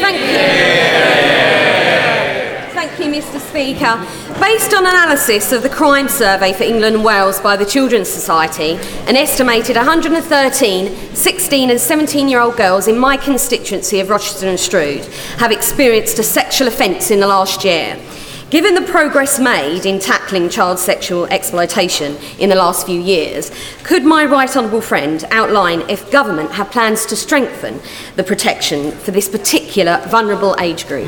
Thank 0.00 0.18
you. 0.18 0.80
Thank 2.72 2.98
you, 2.98 3.06
Mr. 3.06 3.38
Speaker. 3.38 4.40
Based 4.40 4.72
on 4.72 4.86
analysis 4.86 5.52
of 5.52 5.62
the 5.62 5.68
crime 5.68 6.08
survey 6.08 6.54
for 6.54 6.62
England 6.62 6.96
and 6.96 7.04
Wales 7.04 7.40
by 7.40 7.56
the 7.56 7.66
Children's 7.66 8.08
Society, 8.08 8.78
an 9.06 9.16
estimated 9.16 9.76
113 9.76 11.14
16 11.14 11.70
and 11.70 11.78
17 11.78 12.28
year 12.28 12.40
old 12.40 12.56
girls 12.56 12.88
in 12.88 12.98
my 12.98 13.18
constituency 13.18 14.00
of 14.00 14.08
Rochester 14.08 14.48
and 14.48 14.58
Strood 14.58 15.04
have 15.36 15.52
experienced 15.52 16.18
a 16.18 16.22
sexual 16.22 16.68
offence 16.68 17.10
in 17.10 17.20
the 17.20 17.26
last 17.26 17.64
year. 17.64 17.98
Given 18.50 18.74
the 18.74 18.82
progress 18.82 19.38
made 19.38 19.86
in 19.86 20.00
tackling 20.00 20.48
child 20.48 20.80
sexual 20.80 21.26
exploitation 21.26 22.16
in 22.40 22.48
the 22.48 22.56
last 22.56 22.84
few 22.84 23.00
years, 23.00 23.52
could 23.84 24.04
my 24.04 24.24
right 24.24 24.56
honourable 24.56 24.80
friend 24.80 25.24
outline 25.30 25.88
if 25.88 26.10
government 26.10 26.50
have 26.50 26.68
plans 26.72 27.06
to 27.06 27.14
strengthen 27.14 27.80
the 28.16 28.24
protection 28.24 28.90
for 28.90 29.12
this 29.12 29.28
particular 29.28 30.04
vulnerable 30.08 30.56
age 30.58 30.88
group? 30.88 31.06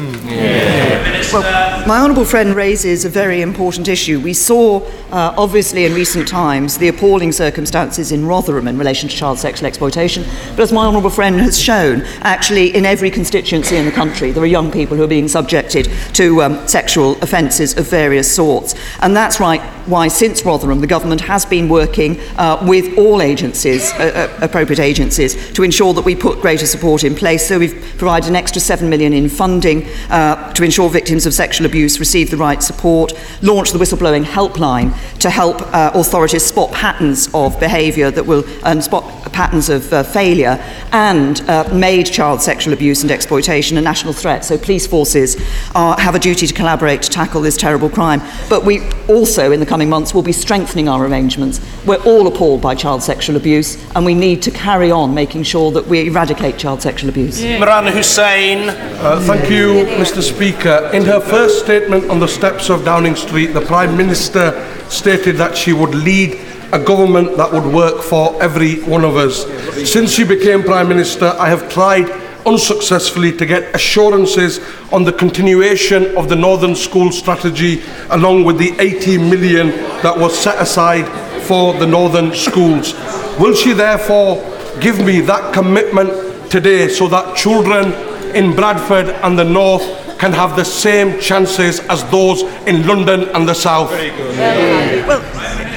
Well, 1.32 1.86
my 1.88 1.98
honourable 1.98 2.24
friend 2.24 2.54
raises 2.54 3.04
a 3.04 3.08
very 3.08 3.42
important 3.42 3.88
issue. 3.88 4.20
We 4.20 4.34
saw, 4.34 4.80
uh, 5.10 5.34
obviously, 5.36 5.84
in 5.84 5.94
recent 5.94 6.28
times, 6.28 6.78
the 6.78 6.88
appalling 6.88 7.32
circumstances 7.32 8.12
in 8.12 8.24
Rotherham 8.24 8.68
in 8.68 8.78
relation 8.78 9.08
to 9.08 9.16
child 9.16 9.40
sexual 9.40 9.66
exploitation. 9.66 10.24
But 10.50 10.60
as 10.60 10.72
my 10.72 10.86
honourable 10.86 11.10
friend 11.10 11.40
has 11.40 11.58
shown, 11.58 12.02
actually, 12.20 12.72
in 12.76 12.86
every 12.86 13.10
constituency 13.10 13.76
in 13.76 13.84
the 13.84 13.90
country, 13.90 14.30
there 14.30 14.44
are 14.44 14.46
young 14.46 14.70
people 14.70 14.96
who 14.96 15.02
are 15.02 15.08
being 15.08 15.26
subjected 15.26 15.90
to 16.12 16.42
um, 16.42 16.68
sexual 16.68 17.14
offences 17.14 17.31
of 17.32 17.88
various 17.88 18.34
sorts. 18.34 18.74
And 19.00 19.16
that's 19.16 19.40
right 19.40 19.62
why, 19.86 20.08
since 20.08 20.44
Rotherham, 20.44 20.80
the 20.80 20.86
government 20.86 21.20
has 21.22 21.44
been 21.44 21.68
working 21.68 22.20
uh, 22.36 22.64
with 22.66 22.96
all 22.96 23.20
agencies, 23.20 23.92
uh, 23.94 24.38
uh, 24.40 24.44
appropriate 24.44 24.78
agencies, 24.78 25.52
to 25.52 25.62
ensure 25.62 25.92
that 25.94 26.04
we 26.04 26.14
put 26.14 26.40
greater 26.40 26.66
support 26.66 27.04
in 27.04 27.14
place. 27.14 27.46
So 27.48 27.58
we've 27.58 27.94
provided 27.98 28.28
an 28.28 28.36
extra 28.36 28.60
7 28.60 28.88
million 28.88 29.12
in 29.12 29.28
funding 29.28 29.86
uh, 30.08 30.52
to 30.52 30.62
ensure 30.62 30.88
victims 30.88 31.26
of 31.26 31.34
sexual 31.34 31.66
abuse 31.66 31.98
receive 31.98 32.30
the 32.30 32.36
right 32.36 32.62
support, 32.62 33.12
launched 33.42 33.72
the 33.72 33.78
whistleblowing 33.78 34.24
helpline 34.24 34.92
to 35.18 35.30
help 35.30 35.62
uh, 35.74 35.90
authorities 35.94 36.44
spot 36.44 36.70
patterns 36.72 37.28
of 37.34 37.58
behaviour 37.58 38.10
that 38.10 38.24
will 38.24 38.44
and 38.64 38.84
spot 38.84 39.04
patterns 39.32 39.68
of 39.68 39.84
failure, 40.12 40.58
and 40.92 41.42
made 41.72 42.06
child 42.06 42.42
sexual 42.42 42.72
abuse 42.72 43.02
and 43.02 43.10
exploitation 43.10 43.78
a 43.78 43.80
national 43.80 44.12
threat. 44.12 44.44
So 44.44 44.58
police 44.58 44.86
forces 44.86 45.34
have 45.74 46.14
a 46.14 46.18
duty 46.18 46.46
to 46.46 46.54
collaborate 46.54 47.02
to 47.02 47.10
tackle 47.22 47.40
this 47.40 47.56
terrible 47.56 47.88
crime. 47.88 48.20
But 48.48 48.64
we 48.64 48.80
also, 49.08 49.52
in 49.52 49.60
the 49.60 49.66
coming 49.66 49.88
months, 49.88 50.12
will 50.12 50.24
be 50.24 50.32
strengthening 50.32 50.88
our 50.88 51.06
arrangements. 51.06 51.60
We're 51.86 52.02
all 52.02 52.26
appalled 52.26 52.60
by 52.60 52.74
child 52.74 53.00
sexual 53.02 53.36
abuse, 53.36 53.70
and 53.94 54.04
we 54.04 54.14
need 54.14 54.42
to 54.42 54.50
carry 54.50 54.90
on 54.90 55.14
making 55.14 55.44
sure 55.44 55.70
that 55.72 55.86
we 55.86 56.08
eradicate 56.08 56.58
child 56.58 56.82
sexual 56.82 57.08
abuse. 57.10 57.40
Imran 57.40 57.92
Hussain. 57.92 58.70
Uh, 58.70 59.20
thank 59.20 59.48
you, 59.48 59.86
Mr. 60.02 60.20
Speaker. 60.20 60.90
In 60.92 61.04
her 61.04 61.20
first 61.20 61.62
statement 61.62 62.10
on 62.10 62.18
the 62.18 62.26
steps 62.26 62.70
of 62.70 62.84
Downing 62.84 63.14
Street, 63.14 63.48
the 63.48 63.60
Prime 63.60 63.96
Minister 63.96 64.46
stated 64.88 65.36
that 65.36 65.56
she 65.56 65.72
would 65.72 65.94
lead 65.94 66.40
a 66.72 66.78
government 66.82 67.36
that 67.36 67.52
would 67.52 67.72
work 67.72 68.02
for 68.02 68.42
every 68.42 68.82
one 68.82 69.04
of 69.04 69.14
us. 69.16 69.44
Since 69.88 70.10
she 70.10 70.24
became 70.24 70.62
Prime 70.64 70.88
Minister, 70.88 71.26
I 71.38 71.48
have 71.50 71.70
tried 71.70 72.08
unsuccessfully 72.46 73.36
to 73.36 73.46
get 73.46 73.74
assurances 73.74 74.60
on 74.92 75.04
the 75.04 75.12
continuation 75.12 76.16
of 76.16 76.28
the 76.28 76.36
Northern 76.36 76.74
School 76.74 77.12
Strategy 77.12 77.82
along 78.10 78.44
with 78.44 78.58
the 78.58 78.74
80 78.78 79.18
million 79.18 79.68
that 80.02 80.16
was 80.16 80.38
set 80.38 80.60
aside 80.60 81.06
for 81.42 81.74
the 81.74 81.86
Northern 81.86 82.34
schools. 82.34 82.94
Will 83.38 83.54
she 83.54 83.72
therefore 83.72 84.36
give 84.80 85.04
me 85.04 85.20
that 85.20 85.52
commitment 85.52 86.50
today 86.50 86.88
so 86.88 87.08
that 87.08 87.36
children 87.36 87.92
in 88.34 88.54
Bradford 88.54 89.08
and 89.08 89.38
the 89.38 89.44
North 89.44 89.82
can 90.18 90.32
have 90.32 90.54
the 90.54 90.64
same 90.64 91.18
chances 91.20 91.80
as 91.88 92.04
those 92.10 92.42
in 92.66 92.86
London 92.86 93.28
and 93.34 93.48
the 93.48 93.54
South? 93.54 93.90
Well, 93.90 95.20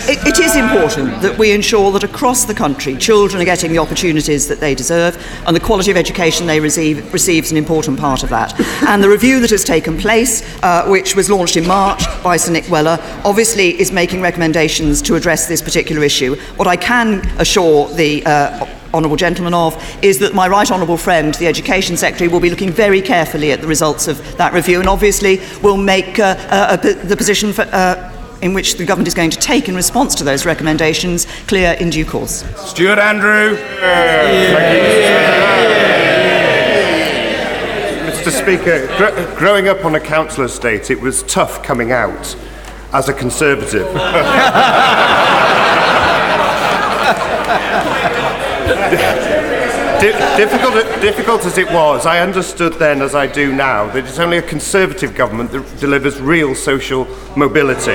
it, 0.08 0.20
it 0.28 0.39
is 0.39 0.56
important 0.56 1.22
that 1.22 1.38
we 1.38 1.52
ensure 1.52 1.91
that 1.91 2.04
across 2.04 2.46
the 2.46 2.54
country 2.54 2.96
children 2.96 3.41
are 3.41 3.46
getting 3.46 3.72
the 3.72 3.80
opportunities 3.80 4.48
that 4.48 4.60
they 4.60 4.76
deserve 4.76 5.15
and 5.48 5.56
the 5.56 5.60
quality 5.60 5.91
of 5.91 5.98
education 5.98 6.46
they 6.46 6.60
receive 6.60 7.12
receives 7.12 7.52
an 7.52 7.58
important 7.58 8.00
part 8.00 8.24
of 8.24 8.30
that. 8.30 8.60
And 8.88 9.04
the 9.04 9.10
review 9.10 9.39
that 9.39 9.50
has 9.50 9.63
taken 9.63 9.98
place, 9.98 10.44
uh, 10.63 10.86
which 10.88 11.15
was 11.15 11.30
launched 11.30 11.58
in 11.58 11.68
March 11.68 12.04
by 12.24 12.38
Sir 12.38 12.52
Nick 12.52 12.70
Weller, 12.70 12.98
obviously 13.24 13.80
is 13.80 13.91
making 13.91 14.22
recommendations 14.22 15.02
to 15.04 15.15
address 15.15 15.48
this 15.48 15.62
particular 15.62 16.04
issue. 16.04 16.36
What 16.56 16.68
I 16.68 16.76
can 16.76 17.26
assure 17.39 17.89
the 17.89 18.26
uh, 18.26 18.65
honourable 18.94 19.18
gentleman 19.18 19.54
of 19.54 19.76
is 20.04 20.20
that 20.20 20.34
my 20.34 20.48
right 20.48 20.70
honourable 20.72 20.98
friend, 20.98 21.34
the 21.36 21.48
Education 21.48 21.98
Secretary, 21.98 22.28
will 22.28 22.39
be 22.39 22.50
looking 22.50 22.72
very 22.72 23.02
carefully 23.02 23.52
at 23.52 23.62
the 23.62 23.68
results 23.68 24.08
of 24.08 24.38
that 24.38 24.54
review 24.54 24.80
and 24.80 24.88
obviously 24.88 25.41
will 25.62 25.78
make 25.78 26.20
uh, 26.20 26.36
uh, 26.50 26.76
the 26.78 27.18
position 27.18 27.52
for, 27.52 27.63
uh, 27.72 28.14
in 28.41 28.54
which 28.54 28.78
the 28.78 28.86
government 28.86 29.08
is 29.08 29.13
going 29.13 29.30
to 29.32 29.39
take 29.39 29.69
in 29.69 29.76
response 29.76 30.15
to 30.15 30.24
those 30.24 30.45
recommendations 30.45 31.26
clear 31.48 31.74
in 31.74 31.89
due 31.89 32.06
course. 32.06 32.43
Stuart 32.58 33.00
Andrew. 33.00 33.58
Mr. 38.06 38.32
Speaker, 38.32 38.88
gr- 38.98 39.38
growing 39.38 39.67
up 39.67 39.86
on 39.86 39.95
a 39.95 40.00
council 40.00 40.43
estate, 40.43 40.89
it 40.89 41.00
was 41.00 41.24
tough 41.24 41.62
coming 41.63 41.91
out 41.91 42.36
as 42.93 43.10
a 43.10 43.13
Conservative. 43.13 43.86
Di- 50.02 50.38
difficult, 50.38 50.74
difficult 51.02 51.46
as 51.46 51.58
it 51.58 51.68
was, 51.72 52.06
I 52.06 52.20
understood 52.20 52.74
then, 52.74 53.02
as 53.02 53.16
I 53.16 53.28
do 53.28 53.54
now, 53.54 53.88
that 53.88 54.06
it's 54.06 54.20
only 54.20 54.38
a 54.38 54.42
Conservative 54.42 55.16
government 55.16 55.52
that 55.52 55.80
delivers 55.80 56.20
real 56.20 56.54
social 56.56 57.08
mobility. 57.36 57.94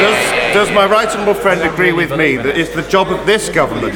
Does, 0.00 0.54
does 0.54 0.70
my 0.72 0.86
right 0.86 1.08
honourable 1.08 1.34
friend 1.34 1.62
agree 1.62 1.92
with 1.92 2.10
me 2.16 2.36
that 2.36 2.56
it's 2.58 2.74
the 2.74 2.82
job 2.82 3.08
of 3.08 3.26
this 3.26 3.48
government 3.48 3.94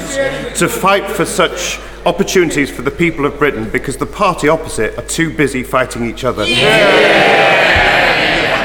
to 0.56 0.68
fight 0.68 1.10
for 1.10 1.24
such 1.24 1.80
opportunities 2.06 2.70
for 2.70 2.82
the 2.82 2.90
people 2.90 3.24
of 3.24 3.38
Britain 3.38 3.68
because 3.70 3.96
the 3.96 4.06
party 4.06 4.48
opposite 4.48 4.96
are 4.98 5.06
too 5.06 5.34
busy 5.34 5.62
fighting 5.62 6.04
each 6.04 6.24
other? 6.24 6.44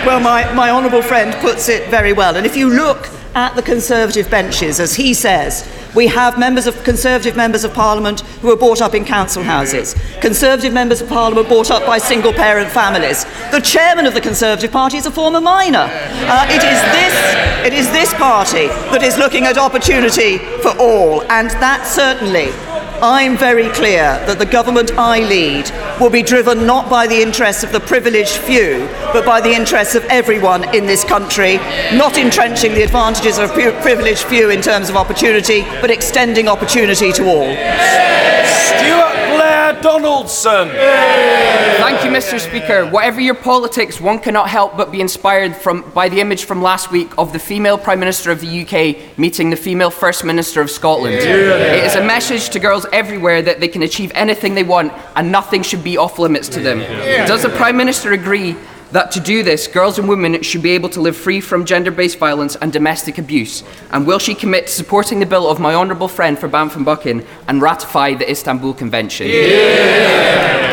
Well, 0.05 0.19
my, 0.19 0.51
my 0.53 0.69
honourable 0.69 1.01
friend 1.01 1.33
puts 1.35 1.69
it 1.69 1.89
very 1.89 2.13
well. 2.13 2.35
And 2.35 2.45
if 2.45 2.55
you 2.55 2.69
look 2.69 3.09
at 3.35 3.55
the 3.55 3.61
Conservative 3.61 4.29
benches, 4.29 4.79
as 4.79 4.95
he 4.95 5.13
says, 5.13 5.67
we 5.95 6.07
have 6.07 6.37
members 6.37 6.67
of 6.67 6.83
Conservative 6.83 7.35
members 7.35 7.63
of 7.63 7.73
Parliament 7.73 8.21
who 8.41 8.51
are 8.51 8.55
brought 8.55 8.81
up 8.81 8.93
in 8.93 9.05
council 9.05 9.43
houses, 9.43 9.95
Conservative 10.21 10.73
members 10.73 11.01
of 11.01 11.09
Parliament 11.09 11.47
brought 11.47 11.71
up 11.71 11.85
by 11.85 11.97
single 11.97 12.33
parent 12.33 12.69
families. 12.71 13.25
The 13.51 13.61
chairman 13.61 14.05
of 14.05 14.13
the 14.13 14.21
Conservative 14.21 14.71
Party 14.71 14.97
is 14.97 15.05
a 15.05 15.11
former 15.11 15.41
miner. 15.41 15.87
Uh, 15.89 16.45
it, 16.49 16.63
is 16.63 16.81
this, 16.93 17.65
it 17.65 17.73
is 17.73 17.89
this 17.91 18.13
party 18.15 18.67
that 18.91 19.03
is 19.03 19.17
looking 19.17 19.45
at 19.45 19.57
opportunity 19.57 20.37
for 20.61 20.77
all, 20.79 21.23
and 21.31 21.49
that 21.51 21.85
certainly 21.85 22.51
I'm 23.01 23.37
very 23.37 23.69
clear 23.69 24.21
that 24.27 24.39
the 24.39 24.45
government 24.45 24.91
I 24.97 25.19
lead 25.19 25.71
will 26.01 26.09
be 26.09 26.21
driven 26.21 26.65
not 26.65 26.89
by 26.89 27.07
the 27.07 27.21
interests 27.21 27.63
of 27.63 27.71
the 27.71 27.79
privileged 27.79 28.37
few, 28.37 28.87
but 29.13 29.25
by 29.25 29.39
the 29.39 29.51
interests 29.51 29.95
of 29.95 30.03
everyone 30.05 30.75
in 30.75 30.85
this 30.85 31.05
country, 31.05 31.57
not 31.93 32.17
entrenching 32.17 32.73
the 32.73 32.83
advantages 32.83 33.37
of 33.37 33.51
a 33.51 33.53
privileged 33.81 34.23
few 34.23 34.49
in 34.49 34.61
terms 34.61 34.89
of 34.89 34.97
opportunity, 34.97 35.61
but 35.81 35.89
extending 35.89 36.49
opportunity 36.49 37.13
to 37.13 37.25
all. 37.25 37.55
Stuart 38.45 39.08
Donaldson. 39.81 40.69
Thank 40.69 42.03
you, 42.03 42.11
Mr. 42.11 42.39
Speaker. 42.39 42.85
Whatever 42.89 43.21
your 43.21 43.35
politics, 43.35 43.99
one 43.99 44.19
cannot 44.19 44.49
help 44.49 44.75
but 44.77 44.91
be 44.91 45.01
inspired 45.01 45.55
from, 45.55 45.89
by 45.91 46.09
the 46.09 46.19
image 46.19 46.45
from 46.45 46.61
last 46.61 46.91
week 46.91 47.09
of 47.17 47.33
the 47.33 47.39
female 47.39 47.77
Prime 47.77 47.99
Minister 47.99 48.31
of 48.31 48.41
the 48.41 48.61
UK 48.61 49.17
meeting 49.17 49.49
the 49.49 49.55
female 49.55 49.89
First 49.89 50.23
Minister 50.23 50.61
of 50.61 50.69
Scotland. 50.69 51.15
It 51.15 51.83
is 51.83 51.95
a 51.95 52.03
message 52.03 52.49
to 52.49 52.59
girls 52.59 52.85
everywhere 52.91 53.41
that 53.41 53.59
they 53.59 53.67
can 53.67 53.83
achieve 53.83 54.11
anything 54.15 54.55
they 54.55 54.63
want 54.63 54.93
and 55.15 55.31
nothing 55.31 55.63
should 55.63 55.83
be 55.83 55.97
off 55.97 56.19
limits 56.19 56.49
to 56.49 56.59
them. 56.59 56.79
Does 57.27 57.43
the 57.43 57.49
Prime 57.49 57.77
Minister 57.77 58.13
agree 58.13 58.55
that 58.91 59.11
to 59.11 59.19
do 59.19 59.43
this, 59.43 59.67
girls 59.67 59.99
and 59.99 60.09
women 60.09 60.41
should 60.41 60.61
be 60.61 60.71
able 60.71 60.89
to 60.89 61.01
live 61.01 61.15
free 61.15 61.41
from 61.41 61.65
gender 61.65 61.91
based 61.91 62.17
violence 62.17 62.55
and 62.55 62.73
domestic 62.73 63.17
abuse? 63.17 63.63
And 63.91 64.05
will 64.05 64.19
she 64.19 64.33
commit 64.35 64.67
to 64.67 64.73
supporting 64.73 65.19
the 65.19 65.25
bill 65.25 65.49
of 65.49 65.59
my 65.59 65.75
honourable 65.75 66.07
friend 66.07 66.37
for 66.37 66.47
Banff 66.47 66.75
and 66.75 66.85
Buchan 66.85 67.25
and 67.47 67.61
ratify 67.61 68.15
the 68.15 68.29
Istanbul 68.29 68.73
Convention? 68.73 69.27
Yeah. 69.27 70.68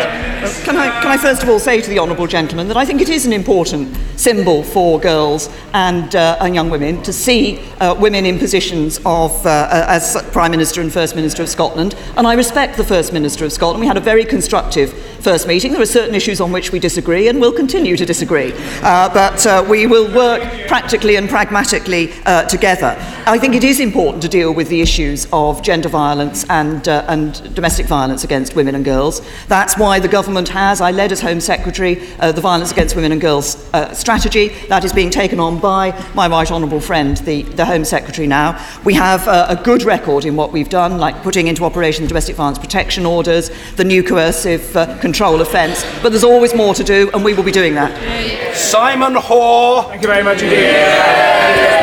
Can 0.46 0.76
I, 0.76 1.00
can 1.00 1.11
I 1.11 1.16
first 1.16 1.42
of 1.42 1.48
all 1.48 1.59
say 1.59 1.80
to 1.80 1.90
the 1.90 1.98
Honourable 1.98 2.28
Gentleman 2.28 2.68
that 2.68 2.76
I 2.76 2.85
think 2.85 3.00
it 3.00 3.09
is 3.09 3.26
an 3.26 3.32
important 3.32 3.96
symbol 4.14 4.62
for 4.62 5.00
girls 5.00 5.50
and, 5.74 6.14
uh, 6.14 6.38
and 6.40 6.54
young 6.54 6.70
women 6.70 7.02
to 7.02 7.12
see 7.12 7.59
uh, 7.80 7.96
women 7.98 8.24
in 8.24 8.38
positions 8.38 8.98
of, 9.04 9.44
uh, 9.44 9.50
uh, 9.50 9.85
as 9.88 10.16
Prime 10.30 10.52
Minister 10.52 10.80
and 10.80 10.92
First 10.92 11.16
Minister 11.16 11.42
of 11.42 11.48
Scotland. 11.48 11.96
And 12.16 12.28
I 12.28 12.35
respect 12.35 12.76
the 12.76 12.85
First 12.85 13.12
Minister 13.12 13.44
of 13.44 13.52
Scotland. 13.52 13.80
We 13.80 13.88
had 13.88 13.96
a 13.96 14.00
very 14.00 14.24
constructive 14.24 14.92
first 14.92 15.48
meeting. 15.48 15.72
There 15.72 15.82
are 15.82 15.87
certain 15.87 16.14
issues 16.14 16.40
on 16.40 16.52
which 16.52 16.70
we 16.70 16.78
disagree 16.78 17.26
and 17.26 17.40
will 17.40 17.52
continue 17.52 17.96
to 17.96 18.06
disagree. 18.06 18.52
Uh, 18.82 19.12
but 19.12 19.44
uh, 19.46 19.66
we 19.68 19.87
will 19.87 20.14
work 20.14 20.42
practically 20.68 21.16
and 21.16 21.28
pragmatically 21.28 22.12
together. 22.48 22.96
I 23.26 23.38
think 23.38 23.56
it 23.56 23.64
is 23.64 23.80
important 23.80 24.22
to 24.22 24.28
deal 24.28 24.54
with 24.54 24.68
the 24.68 24.80
issues 24.80 25.26
of 25.32 25.62
gender 25.62 25.88
violence 25.88 26.44
and, 26.48 26.87
and 26.87 27.54
domestic 27.54 27.87
violence 27.87 28.22
against 28.22 28.54
women 28.54 28.76
and 28.76 28.85
girls. 28.85 29.20
That's 29.48 29.76
why 29.76 29.98
the 29.98 30.09
government 30.09 30.36
government 30.37 30.53
has. 30.53 30.83
I 30.83 30.90
led 30.90 31.12
as 31.12 31.22
Home 31.22 31.40
Secretary 31.40 31.99
uh, 32.18 32.31
the 32.31 32.42
Violence 32.42 32.70
Against 32.70 32.94
Women 32.94 33.11
and 33.11 33.22
Girls 33.22 33.57
uh, 33.72 33.94
strategy. 33.94 34.49
That 34.68 34.85
is 34.85 34.92
being 34.92 35.09
taken 35.09 35.40
on 35.40 35.59
by 35.59 35.99
my 36.14 36.29
right 36.29 36.51
honourable 36.51 36.79
friend, 36.79 37.16
the, 37.18 37.40
the 37.42 37.64
Home 37.64 37.87
Secretary 37.87 38.27
now. 38.27 38.62
We 38.85 38.92
have 38.92 39.27
uh, 39.29 39.46
a 39.49 39.57
good 39.57 39.83
record 39.85 40.27
in 40.27 40.37
what 40.37 40.53
we've 40.53 40.68
done, 40.68 40.99
like 40.99 41.22
putting 41.22 41.46
into 41.46 41.64
operation 41.64 42.05
the 42.05 42.09
domestic 42.09 42.37
violence 42.37 42.59
protection 42.59 43.07
orders, 43.07 43.51
the 43.77 43.85
new 43.85 44.03
coercive 44.03 44.77
uh, 44.77 44.99
control 44.99 45.40
offence, 45.40 45.87
but 46.03 46.11
there's 46.11 46.22
always 46.22 46.55
more 46.55 46.75
to 46.75 46.85
do, 46.85 47.11
and 47.14 47.25
we 47.25 47.33
will 47.33 47.42
be 47.42 47.51
doing 47.51 47.75
that. 47.75 48.55
Simon 48.55 49.14
Hoare. 49.14 49.85
Thank 49.85 50.03
you 50.03 50.09
very 50.09 50.22
much 50.22 50.42
indeed. 50.42 50.57
Yeah. 50.61 51.75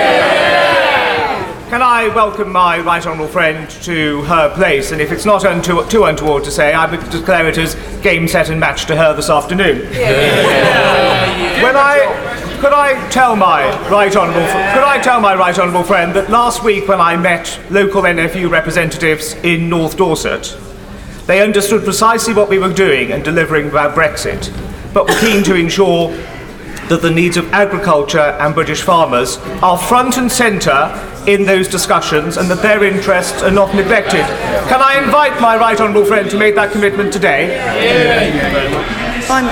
Can 1.73 1.81
I 1.81 2.07
welcome 2.09 2.51
my 2.51 2.79
right 2.81 3.03
honourable 3.03 3.27
friend 3.27 3.67
to 3.81 4.21
her 4.25 4.53
place? 4.53 4.91
And 4.91 5.01
if 5.01 5.11
it's 5.11 5.25
not 5.25 5.43
unto- 5.43 5.83
too 5.87 6.03
untoward 6.03 6.43
to 6.43 6.51
say, 6.51 6.71
I 6.71 6.85
would 6.85 7.09
declare 7.09 7.47
it 7.47 7.57
as 7.57 7.73
game, 8.03 8.27
set, 8.27 8.51
and 8.51 8.59
match 8.59 8.85
to 8.85 8.95
her 8.95 9.15
this 9.15 9.27
afternoon. 9.27 9.91
Yeah. 9.91 11.63
when 11.63 11.75
I 11.75 12.57
could 12.61 12.73
I 12.73 13.09
tell 13.09 13.35
my 13.35 13.65
right 13.89 14.15
honourable 14.15 14.45
could 14.45 14.83
I 14.83 15.01
tell 15.01 15.19
my 15.19 15.33
right 15.33 15.57
honourable 15.57 15.83
friend 15.83 16.13
that 16.13 16.29
last 16.29 16.63
week 16.63 16.87
when 16.87 17.01
I 17.01 17.17
met 17.17 17.59
local 17.71 18.03
NFU 18.03 18.51
representatives 18.51 19.33
in 19.43 19.67
North 19.67 19.97
Dorset, 19.97 20.55
they 21.25 21.41
understood 21.41 21.83
precisely 21.85 22.35
what 22.35 22.49
we 22.49 22.59
were 22.59 22.71
doing 22.71 23.11
and 23.11 23.23
delivering 23.23 23.69
about 23.69 23.95
Brexit, 23.95 24.53
but 24.93 25.09
were 25.09 25.19
keen 25.19 25.43
to 25.45 25.55
ensure 25.55 26.09
that 26.89 27.01
the 27.01 27.09
needs 27.09 27.35
of 27.35 27.51
agriculture 27.51 28.19
and 28.19 28.53
British 28.53 28.83
farmers 28.83 29.37
are 29.63 29.75
front 29.79 30.19
and 30.19 30.31
centre 30.31 31.09
in 31.27 31.45
those 31.45 31.67
discussions 31.67 32.37
and 32.37 32.49
that 32.49 32.61
their 32.61 32.83
interests 32.83 33.41
are 33.41 33.51
not 33.51 33.73
neglected. 33.75 34.25
Can 34.67 34.81
I 34.81 35.01
invite 35.03 35.39
my 35.39 35.57
right 35.57 35.79
honourable 35.79 36.05
friend 36.05 36.29
to 36.29 36.37
make 36.37 36.55
that 36.55 36.71
commitment 36.71 37.13
today? 37.13 39.12
I'm, 39.33 39.47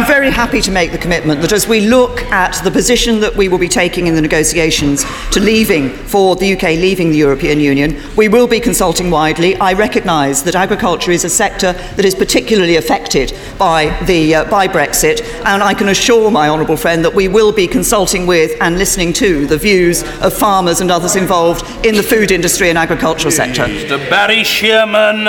I'm 0.00 0.06
very 0.06 0.30
happy 0.30 0.60
to 0.60 0.70
make 0.70 0.92
the 0.92 0.98
commitment 0.98 1.40
that 1.40 1.52
as 1.52 1.66
we 1.66 1.88
look 1.88 2.22
at 2.30 2.62
the 2.62 2.70
position 2.70 3.18
that 3.18 3.34
we 3.34 3.48
will 3.48 3.58
be 3.58 3.68
taking 3.68 4.06
in 4.06 4.14
the 4.14 4.22
negotiations 4.22 5.04
to 5.32 5.40
leaving, 5.40 5.90
for 5.90 6.36
the 6.36 6.52
UK 6.52 6.62
leaving 6.78 7.10
the 7.10 7.16
European 7.16 7.58
Union, 7.58 8.00
we 8.14 8.28
will 8.28 8.46
be 8.46 8.60
consulting 8.60 9.10
widely. 9.10 9.56
I 9.56 9.72
recognise 9.72 10.44
that 10.44 10.54
agriculture 10.54 11.10
is 11.10 11.24
a 11.24 11.28
sector 11.28 11.72
that 11.72 12.04
is 12.04 12.14
particularly 12.14 12.76
affected 12.76 13.36
by, 13.58 13.86
the, 14.04 14.36
uh, 14.36 14.44
by 14.48 14.68
Brexit, 14.68 15.24
and 15.44 15.64
I 15.64 15.74
can 15.74 15.88
assure 15.88 16.30
my 16.30 16.48
honourable 16.48 16.76
friend 16.76 17.04
that 17.04 17.12
we 17.12 17.26
will 17.26 17.50
be 17.50 17.66
consulting 17.66 18.28
with 18.28 18.52
and 18.60 18.78
listening 18.78 19.12
to 19.14 19.48
the 19.48 19.58
views 19.58 20.04
of 20.20 20.32
farmers 20.32 20.80
and 20.80 20.92
others 20.92 21.16
involved 21.16 21.66
in 21.84 21.96
the 21.96 22.04
food 22.04 22.30
industry 22.30 22.68
and 22.68 22.78
agricultural 22.78 23.32
sector. 23.32 23.64
Mr 23.64 23.98
Barry 24.08 24.44
Sheerman. 24.44 25.26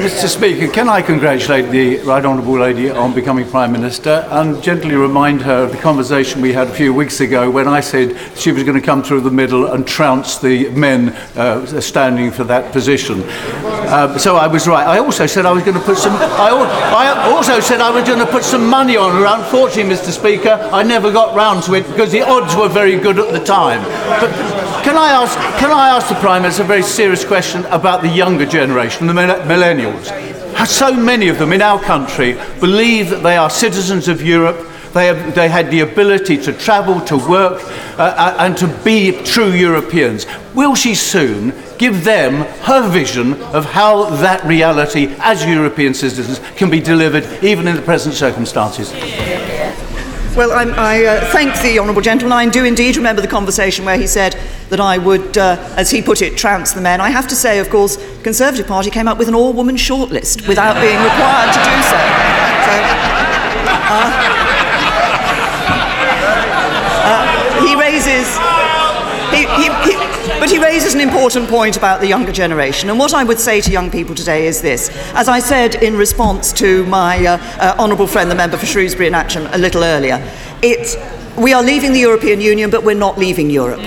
Mr 0.00 0.26
Speaker, 0.26 0.66
can 0.66 0.88
I 0.88 1.00
congratulate 1.00 1.70
the 1.70 1.98
Right 1.98 2.24
Honourable 2.24 2.58
Lady 2.58 2.90
on 2.90 3.19
becoming 3.20 3.46
Prime 3.46 3.70
Minister 3.70 4.26
and 4.30 4.62
gently 4.62 4.94
remind 4.94 5.42
her 5.42 5.64
of 5.64 5.72
the 5.72 5.76
conversation 5.76 6.40
we 6.40 6.54
had 6.54 6.68
a 6.68 6.72
few 6.72 6.94
weeks 6.94 7.20
ago 7.20 7.50
when 7.50 7.68
I 7.68 7.80
said 7.80 8.16
she 8.34 8.50
was 8.50 8.62
going 8.62 8.80
to 8.80 8.84
come 8.84 9.02
through 9.02 9.20
the 9.20 9.30
middle 9.30 9.72
and 9.72 9.86
trounce 9.86 10.38
the 10.38 10.70
men 10.70 11.10
uh, 11.36 11.66
standing 11.82 12.30
for 12.30 12.44
that 12.44 12.72
position. 12.72 13.22
Uh, 13.26 14.16
so 14.16 14.36
I 14.36 14.46
was 14.46 14.66
right. 14.66 14.86
I 14.86 15.00
also 15.00 15.26
said 15.26 15.44
I 15.44 15.52
was 15.52 15.62
going 15.62 15.76
to 15.76 15.82
put 15.82 15.98
some. 15.98 16.14
I, 16.14 16.48
I 16.48 17.30
also 17.30 17.60
said 17.60 17.82
I 17.82 17.90
was 17.90 18.08
going 18.08 18.20
to 18.20 18.32
put 18.32 18.42
some 18.42 18.66
money 18.70 18.96
on 18.96 19.12
her. 19.12 19.26
Unfortunately, 19.26 19.94
Mr. 19.94 20.12
Speaker, 20.12 20.58
I 20.72 20.82
never 20.82 21.12
got 21.12 21.36
round 21.36 21.62
to 21.64 21.74
it 21.74 21.86
because 21.88 22.10
the 22.10 22.22
odds 22.22 22.56
were 22.56 22.70
very 22.70 22.98
good 22.98 23.18
at 23.18 23.32
the 23.32 23.44
time. 23.44 23.82
But 24.18 24.30
can 24.82 24.96
I 24.96 25.10
ask? 25.10 25.36
Can 25.58 25.70
I 25.70 25.90
ask 25.90 26.08
the 26.08 26.14
Prime 26.14 26.40
Minister 26.40 26.62
a 26.62 26.66
very 26.66 26.82
serious 26.82 27.22
question 27.22 27.66
about 27.66 28.00
the 28.00 28.08
younger 28.08 28.46
generation, 28.46 29.06
the 29.06 29.12
millennials? 29.12 30.39
So 30.66 30.94
many 30.94 31.28
of 31.28 31.38
them 31.38 31.52
in 31.52 31.62
our 31.62 31.80
country 31.80 32.38
believe 32.60 33.10
that 33.10 33.22
they 33.22 33.36
are 33.36 33.50
citizens 33.50 34.08
of 34.08 34.22
Europe. 34.22 34.66
They, 34.92 35.06
have, 35.06 35.34
they 35.34 35.48
had 35.48 35.70
the 35.70 35.80
ability 35.80 36.36
to 36.38 36.52
travel, 36.52 37.00
to 37.02 37.16
work, 37.16 37.62
uh, 37.98 38.02
uh, 38.02 38.36
and 38.40 38.56
to 38.58 38.66
be 38.82 39.12
true 39.22 39.52
Europeans. 39.52 40.26
Will 40.54 40.74
she 40.74 40.94
soon 40.96 41.54
give 41.78 42.02
them 42.02 42.44
her 42.64 42.88
vision 42.88 43.40
of 43.54 43.64
how 43.64 44.10
that 44.16 44.44
reality 44.44 45.14
as 45.20 45.44
European 45.44 45.94
citizens 45.94 46.40
can 46.56 46.68
be 46.70 46.80
delivered 46.80 47.24
even 47.42 47.68
in 47.68 47.76
the 47.76 47.82
present 47.82 48.14
circumstances? 48.14 48.92
Well, 50.36 50.52
I'm, 50.52 50.72
i 50.74 51.04
uh, 51.04 51.32
thank 51.32 51.60
the 51.60 51.80
Honourable 51.80 52.02
Gentleman. 52.02 52.38
I 52.38 52.48
do 52.48 52.64
indeed 52.64 52.96
remember 52.96 53.20
the 53.20 53.26
conversation 53.26 53.84
where 53.84 53.98
he 53.98 54.06
said 54.06 54.38
that 54.68 54.78
I 54.78 54.96
would, 54.96 55.36
uh, 55.36 55.56
as 55.76 55.90
he 55.90 56.02
put 56.02 56.22
it, 56.22 56.38
trounce 56.38 56.72
the 56.72 56.80
men. 56.80 57.00
I 57.00 57.10
have 57.10 57.26
to 57.28 57.34
say, 57.34 57.58
of 57.58 57.68
course, 57.68 57.96
the 57.96 58.22
Conservative 58.22 58.68
Party 58.68 58.90
came 58.90 59.08
up 59.08 59.18
with 59.18 59.26
an 59.26 59.34
all-woman 59.34 59.74
shortlist 59.74 60.46
without 60.46 60.80
being 60.80 61.02
required 61.02 61.52
to 61.52 61.58
do 61.66 61.82
so. 61.82 61.98
so 62.62 62.74
uh, 63.90 64.06
uh 67.10 67.66
he 67.66 67.74
raises... 67.74 68.38
He, 69.34 69.46
he, 69.62 69.89
but 70.40 70.50
he 70.50 70.58
raises 70.58 70.94
an 70.94 71.00
important 71.00 71.50
point 71.50 71.76
about 71.76 72.00
the 72.00 72.06
younger 72.06 72.32
generation. 72.32 72.88
And 72.88 72.98
what 72.98 73.12
I 73.12 73.22
would 73.24 73.38
say 73.38 73.60
to 73.60 73.70
young 73.70 73.90
people 73.90 74.14
today 74.14 74.46
is 74.46 74.62
this. 74.62 74.88
As 75.12 75.28
I 75.28 75.38
said 75.38 75.74
in 75.82 75.94
response 75.94 76.50
to 76.54 76.86
my 76.86 77.26
uh, 77.26 77.36
uh, 77.60 77.76
honourable 77.78 78.06
friend, 78.06 78.30
the 78.30 78.34
member 78.34 78.56
for 78.56 78.64
Shrewsbury 78.64 79.06
and 79.06 79.14
Atcham, 79.14 79.52
a 79.52 79.58
little 79.58 79.84
earlier, 79.84 80.18
it, 80.62 80.96
we 81.36 81.52
are 81.52 81.62
leaving 81.62 81.92
the 81.92 82.00
European 82.00 82.40
Union, 82.40 82.70
but 82.70 82.82
we're 82.82 82.94
not 82.94 83.18
leaving 83.18 83.50
Europe. 83.50 83.80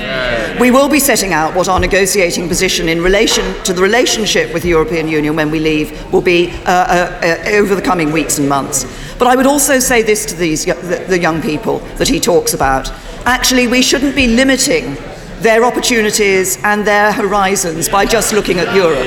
We 0.59 0.69
will 0.69 0.87
be 0.87 0.99
setting 0.99 1.33
out 1.33 1.55
what 1.55 1.67
our 1.67 1.79
negotiating 1.79 2.47
position 2.47 2.87
in 2.87 3.01
relation 3.01 3.43
to 3.63 3.73
the 3.73 3.81
relationship 3.81 4.53
with 4.53 4.61
the 4.61 4.69
European 4.69 5.07
Union 5.07 5.35
when 5.35 5.49
we 5.49 5.59
leave 5.59 6.13
will 6.13 6.21
be 6.21 6.51
uh, 6.51 6.69
uh, 6.69 7.19
uh, 7.23 7.49
over 7.49 7.73
the 7.73 7.81
coming 7.81 8.11
weeks 8.11 8.37
and 8.37 8.47
months. 8.47 8.85
But 9.17 9.27
I 9.27 9.35
would 9.35 9.47
also 9.47 9.79
say 9.79 10.03
this 10.03 10.23
to 10.27 10.35
these, 10.35 10.65
the, 10.65 11.05
the 11.09 11.19
young 11.19 11.41
people 11.41 11.79
that 11.97 12.07
he 12.07 12.19
talks 12.19 12.53
about. 12.53 12.91
Actually, 13.25 13.65
we 13.67 13.81
shouldn't 13.81 14.15
be 14.15 14.27
limiting 14.27 14.97
their 15.43 15.65
opportunities 15.65 16.57
and 16.63 16.87
their 16.87 17.11
horizons 17.11 17.89
by 17.89 18.05
just 18.05 18.31
looking 18.31 18.59
at 18.59 18.73
Europe. 18.73 19.05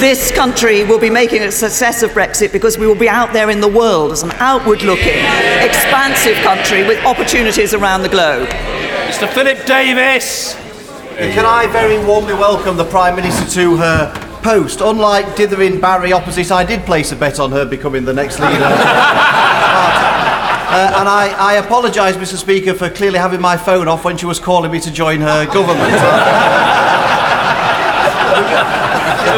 This 0.00 0.32
country 0.32 0.82
will 0.82 0.98
be 0.98 1.08
making 1.08 1.42
a 1.42 1.52
success 1.52 2.02
of 2.02 2.10
Brexit 2.10 2.52
because 2.52 2.76
we 2.76 2.88
will 2.88 2.96
be 2.96 3.08
out 3.08 3.32
there 3.32 3.50
in 3.50 3.60
the 3.60 3.68
world 3.68 4.10
as 4.10 4.24
an 4.24 4.32
outward 4.32 4.82
looking, 4.82 5.22
expansive 5.62 6.36
country 6.38 6.82
with 6.86 7.02
opportunities 7.04 7.72
around 7.72 8.02
the 8.02 8.08
globe. 8.08 8.48
Mr. 8.48 9.28
Philip 9.28 9.64
Davies. 9.64 10.56
Can 11.16 11.46
I 11.46 11.68
very 11.68 12.04
warmly 12.04 12.34
welcome 12.34 12.76
the 12.76 12.84
Prime 12.84 13.14
Minister 13.14 13.48
to 13.60 13.76
her 13.76 14.40
post? 14.42 14.80
Unlike 14.80 15.36
dithering 15.36 15.80
Barry 15.80 16.12
opposite, 16.12 16.50
I 16.50 16.64
did 16.64 16.84
place 16.84 17.12
a 17.12 17.16
bet 17.16 17.38
on 17.38 17.52
her 17.52 17.64
becoming 17.64 18.04
the 18.04 18.12
next 18.12 18.40
leader. 18.40 18.58
Uh, 20.74 20.92
and 20.98 21.08
I, 21.08 21.28
I 21.38 21.54
apologise, 21.58 22.16
Mr. 22.16 22.34
Speaker, 22.36 22.74
for 22.74 22.90
clearly 22.90 23.20
having 23.20 23.40
my 23.40 23.56
phone 23.56 23.86
off 23.86 24.04
when 24.04 24.16
she 24.16 24.26
was 24.26 24.40
calling 24.40 24.72
me 24.72 24.80
to 24.80 24.90
join 24.90 25.20
her 25.20 25.46
government. 25.46 25.78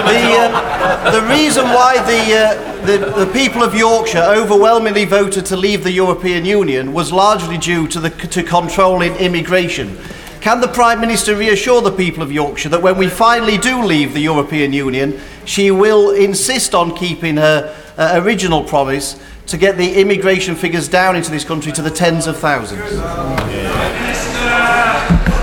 the, 0.08 0.22
uh, 0.32 1.10
the 1.10 1.20
reason 1.28 1.66
why 1.66 1.98
the, 2.06 2.32
uh, 2.34 2.86
the, 2.86 3.26
the 3.26 3.30
people 3.34 3.62
of 3.62 3.74
Yorkshire 3.74 4.24
overwhelmingly 4.26 5.04
voted 5.04 5.44
to 5.44 5.58
leave 5.58 5.84
the 5.84 5.92
European 5.92 6.46
Union 6.46 6.94
was 6.94 7.12
largely 7.12 7.58
due 7.58 7.86
to, 7.88 8.00
the, 8.00 8.08
to 8.08 8.42
controlling 8.42 9.14
immigration. 9.16 9.98
Can 10.40 10.62
the 10.62 10.68
Prime 10.68 11.02
Minister 11.02 11.36
reassure 11.36 11.82
the 11.82 11.92
people 11.92 12.22
of 12.22 12.32
Yorkshire 12.32 12.70
that 12.70 12.80
when 12.80 12.96
we 12.96 13.08
finally 13.08 13.58
do 13.58 13.82
leave 13.84 14.14
the 14.14 14.20
European 14.20 14.72
Union, 14.72 15.20
she 15.44 15.70
will 15.70 16.12
insist 16.12 16.74
on 16.74 16.96
keeping 16.96 17.36
her 17.36 17.76
uh, 17.98 18.12
original 18.22 18.64
promise 18.64 19.20
to 19.46 19.56
get 19.56 19.76
the 19.76 20.00
immigration 20.00 20.54
figures 20.54 20.88
down 20.88 21.16
into 21.16 21.30
this 21.30 21.44
country 21.44 21.72
to 21.72 21.82
the 21.82 21.90
tens 21.90 22.26
of 22.26 22.38
thousands? 22.38 22.90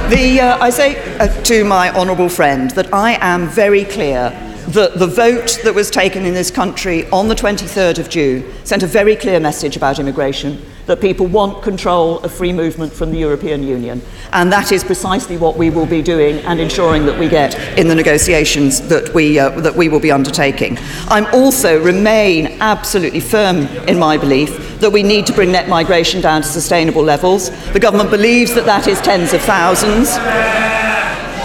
The, 0.10 0.42
uh, 0.42 0.58
I 0.60 0.70
say 0.70 1.18
uh, 1.18 1.28
to 1.44 1.64
my 1.64 1.90
honourable 1.92 2.30
friend 2.30 2.70
that 2.72 2.94
I 2.94 3.18
am 3.22 3.48
very 3.48 3.86
clear 3.86 4.32
the 4.72 5.08
vote 5.08 5.60
that 5.64 5.74
was 5.74 5.90
taken 5.90 6.26
in 6.26 6.34
this 6.34 6.52
country 6.52 7.10
on 7.10 7.28
the 7.28 7.36
23rd 7.36 8.00
of 8.00 8.10
June 8.10 8.52
sent 8.64 8.84
a 8.84 8.88
very 8.88 9.16
clear 9.16 9.40
message 9.40 9.76
about 9.76 10.00
immigration 10.00 10.64
that 10.86 11.00
people 11.00 11.26
want 11.26 11.64
control 11.64 12.20
of 12.20 12.32
free 12.34 12.52
movement 12.52 12.92
from 12.92 13.12
the 13.12 13.18
European 13.18 13.64
Union. 13.64 14.02
And 14.34 14.52
that 14.52 14.72
is 14.72 14.84
precisely 14.84 15.38
what 15.38 15.56
we 15.56 15.70
will 15.70 15.86
be 15.86 16.02
doing 16.02 16.40
and 16.40 16.60
ensuring 16.60 17.06
that 17.06 17.18
we 17.18 17.30
get 17.30 17.58
in 17.78 17.88
the 17.88 17.96
negotiations 17.96 18.82
that 18.90 19.14
we, 19.14 19.40
uh, 19.40 19.50
that 19.62 19.76
we 19.76 19.88
will 19.90 20.02
be 20.02 20.12
undertaking. 20.12 20.78
I'm 21.08 21.26
also 21.34 21.82
remain 21.82 22.48
absolutely 22.60 23.22
firm 23.22 23.68
in 23.88 23.98
my 23.98 24.18
belief 24.18 24.80
that 24.80 24.92
we 24.92 25.04
need 25.04 25.26
to 25.28 25.34
bring 25.34 25.52
net 25.52 25.70
migration 25.70 26.20
down 26.20 26.42
to 26.42 26.48
sustainable 26.48 27.04
levels. 27.04 27.50
The 27.72 27.80
government 27.80 28.10
believes 28.10 28.54
that 28.56 28.66
that 28.66 28.88
is 28.88 29.00
tens 29.02 29.34
of 29.34 29.42
thousands. 29.42 30.10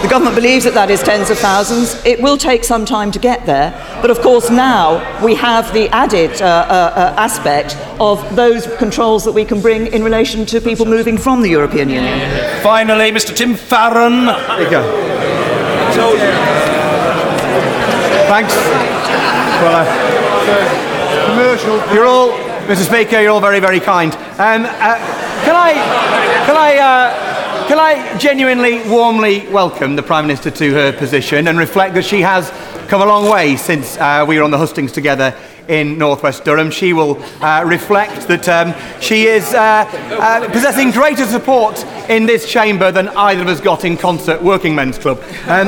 The 0.01 0.07
government 0.07 0.35
believes 0.37 0.63
that 0.63 0.73
that 0.75 0.89
is 0.89 1.03
tens 1.03 1.29
of 1.29 1.37
thousands. 1.39 1.93
It 2.05 2.21
will 2.21 2.37
take 2.37 2.63
some 2.63 2.85
time 2.85 3.11
to 3.11 3.19
get 3.19 3.45
there, 3.45 3.71
but 4.01 4.09
of 4.09 4.21
course 4.21 4.49
now 4.49 5.03
we 5.21 5.35
have 5.35 5.73
the 5.73 5.89
added 5.89 6.41
uh, 6.41 6.45
uh, 6.45 6.93
uh, 6.95 7.13
aspect 7.17 7.75
of 7.99 8.23
those 8.33 8.65
controls 8.77 9.25
that 9.25 9.33
we 9.33 9.43
can 9.43 9.59
bring 9.59 9.87
in 9.87 10.01
relation 10.01 10.45
to 10.45 10.61
people 10.61 10.85
moving 10.85 11.17
from 11.17 11.41
the 11.41 11.49
European 11.49 11.89
Union. 11.89 12.17
Finally, 12.63 13.11
Mr. 13.11 13.35
Tim 13.35 13.55
Farron. 13.55 14.27
There 14.27 14.63
you 14.63 14.69
go. 14.69 14.83
So, 15.91 16.17
thanks. 18.31 18.55
Well, 19.59 19.83
uh, 19.83 21.25
commercial. 21.27 21.93
You're 21.93 22.05
all, 22.05 22.31
Mr. 22.69 22.85
Speaker. 22.85 23.19
You're 23.19 23.31
all 23.31 23.41
very, 23.41 23.59
very 23.59 23.81
kind. 23.81 24.13
Um, 24.15 24.63
uh, 24.63 24.95
can 25.43 25.57
I, 25.57 25.73
can 26.45 26.55
I? 26.55 27.28
Can 27.69 27.77
I 27.77 28.17
genuinely, 28.17 28.81
warmly 28.89 29.47
welcome 29.49 29.95
the 29.95 30.01
Prime 30.01 30.25
Minister 30.25 30.49
to 30.49 30.73
her 30.73 30.91
position 30.91 31.47
and 31.47 31.59
reflect 31.59 31.93
that 31.93 32.03
she 32.03 32.19
has 32.21 32.49
come 32.87 32.99
a 32.99 33.05
long 33.05 33.29
way 33.29 33.57
since 33.57 33.95
uh, 33.97 34.25
we 34.27 34.39
were 34.39 34.43
on 34.43 34.49
the 34.49 34.57
hustings 34.57 34.91
together 34.91 35.35
in 35.67 35.95
northwest 35.99 36.43
Durham. 36.43 36.71
She 36.71 36.93
will 36.93 37.23
uh, 37.43 37.63
reflect 37.63 38.27
that 38.27 38.49
um, 38.49 38.73
she 38.99 39.27
is 39.27 39.53
uh, 39.53 39.85
uh, 39.93 40.49
possessing 40.49 40.89
greater 40.89 41.27
support 41.27 41.85
in 42.09 42.25
this 42.25 42.51
chamber 42.51 42.91
than 42.91 43.09
either 43.09 43.43
of 43.43 43.47
us 43.47 43.61
got 43.61 43.85
in 43.85 43.97
Consett 43.97 44.41
Working 44.41 44.73
Men's 44.73 44.97
Club. 44.97 45.19
Um, 45.45 45.67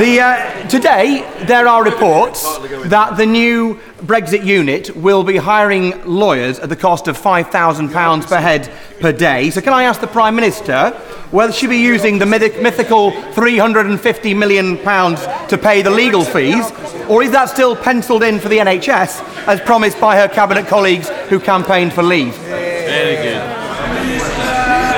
the, 0.00 0.20
uh, 0.22 0.68
today, 0.68 1.30
there 1.44 1.68
are 1.68 1.84
reports 1.84 2.44
that 2.86 3.18
the 3.18 3.26
new 3.26 3.78
Brexit 4.02 4.44
unit 4.44 4.96
will 4.96 5.22
be 5.22 5.36
hiring 5.36 6.04
lawyers 6.04 6.58
at 6.58 6.68
the 6.68 6.76
cost 6.76 7.06
of 7.06 7.16
£5,000 7.16 8.26
per 8.26 8.40
head 8.40 8.68
per 9.00 9.12
day. 9.12 9.50
So, 9.50 9.60
can 9.60 9.72
I 9.72 9.84
ask 9.84 10.00
the 10.00 10.08
Prime 10.08 10.34
Minister 10.34 10.90
whether 11.30 11.52
she 11.52 11.66
be 11.68 11.78
using 11.78 12.18
the 12.18 12.26
myth- 12.26 12.60
mythical 12.60 13.12
£350 13.12 14.36
million 14.36 14.76
to 14.76 15.58
pay 15.58 15.82
the 15.82 15.90
legal 15.90 16.24
fees, 16.24 16.70
or 17.08 17.22
is 17.22 17.30
that 17.30 17.48
still 17.48 17.76
penciled 17.76 18.22
in 18.24 18.40
for 18.40 18.48
the 18.48 18.58
NHS 18.58 19.46
as 19.46 19.60
promised 19.60 20.00
by 20.00 20.16
her 20.16 20.28
cabinet 20.28 20.66
colleagues 20.66 21.08
who 21.28 21.38
campaigned 21.38 21.92
for 21.92 22.02
leave? 22.02 22.34
Very 22.36 23.16
good. 23.22 23.31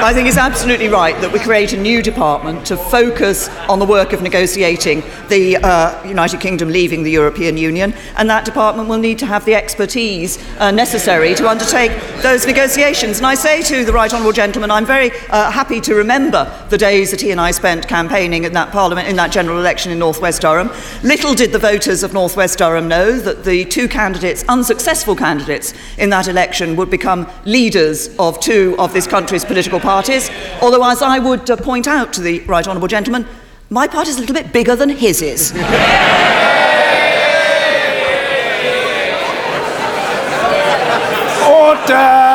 I 0.05 0.13
think 0.13 0.29
it's 0.29 0.37
absolutely 0.37 0.89
right 0.89 1.19
that 1.23 1.33
we 1.33 1.39
create 1.39 1.73
a 1.73 1.79
new 1.79 2.03
department 2.03 2.67
to 2.67 2.77
focus 2.77 3.49
on 3.71 3.79
the 3.79 3.87
work 3.87 4.13
of 4.13 4.21
negotiating 4.21 5.03
the 5.31 5.57
uh, 5.57 6.07
United 6.07 6.41
Kingdom 6.41 6.69
leaving 6.69 7.03
the 7.03 7.11
European 7.11 7.57
Union, 7.57 7.95
and 8.19 8.29
that 8.29 8.45
department 8.45 8.91
will 8.91 8.99
need 8.99 9.19
to 9.21 9.25
have 9.25 9.47
the 9.47 9.55
expertise 9.55 10.37
uh, 10.59 10.71
necessary 10.71 11.35
to 11.37 11.49
undertake 11.49 11.91
those 12.21 12.47
negotiations. 12.47 13.17
And 13.17 13.27
I 13.27 13.35
say 13.35 13.63
to 13.63 13.83
the 13.83 13.95
right 13.95 14.13
honourable 14.13 14.35
gentleman, 14.35 14.71
I'm 14.71 14.85
very 14.85 15.11
uh, 15.31 15.51
happy 15.51 15.81
to 15.81 15.95
remember 15.95 16.53
the 16.69 16.77
days 16.77 17.11
that 17.11 17.23
he 17.23 17.31
and 17.31 17.41
I 17.41 17.51
spent 17.51 17.89
campaigning 17.89 18.45
in 18.45 18.53
that 18.53 18.73
Parliament 18.73 19.09
in 19.09 19.17
that 19.17 19.33
general 19.33 19.59
election 19.59 19.91
in 19.91 19.99
North 19.99 20.21
West 20.21 20.43
Durham. 20.43 20.69
Little 21.03 21.33
did 21.33 21.51
the 21.51 21.59
voters 21.59 22.03
of 22.03 22.13
North 22.13 22.37
West 22.37 22.59
Durham 22.59 22.89
know 22.89 23.19
that 23.21 23.43
the 23.43 23.65
two 23.65 23.89
candidates, 23.89 24.45
unsuccessful 24.51 25.17
candidates 25.17 25.73
in 25.97 26.11
that 26.11 26.29
election, 26.29 26.77
would 26.77 26.91
become 26.91 27.27
leaders 27.47 28.15
of 28.19 28.39
two 28.39 28.77
of 28.79 28.93
this 28.93 29.07
country's 29.07 29.47
political 29.47 29.81
parties 29.81 29.94
parties, 29.95 30.29
although, 30.61 30.85
as 30.91 31.03
I 31.03 31.21
would 31.21 31.49
uh, 31.49 31.57
point 31.57 31.87
out 31.87 32.13
to 32.15 32.21
the 32.21 32.41
right 32.53 32.67
honourable 32.67 32.89
gentleman, 32.89 33.27
my 33.71 33.87
party 33.87 34.11
is 34.11 34.17
a 34.17 34.21
little 34.21 34.35
bit 34.35 34.53
bigger 34.53 34.75
than 34.75 34.89
his 34.89 35.23
is. 35.23 35.53
Order! 41.47 42.34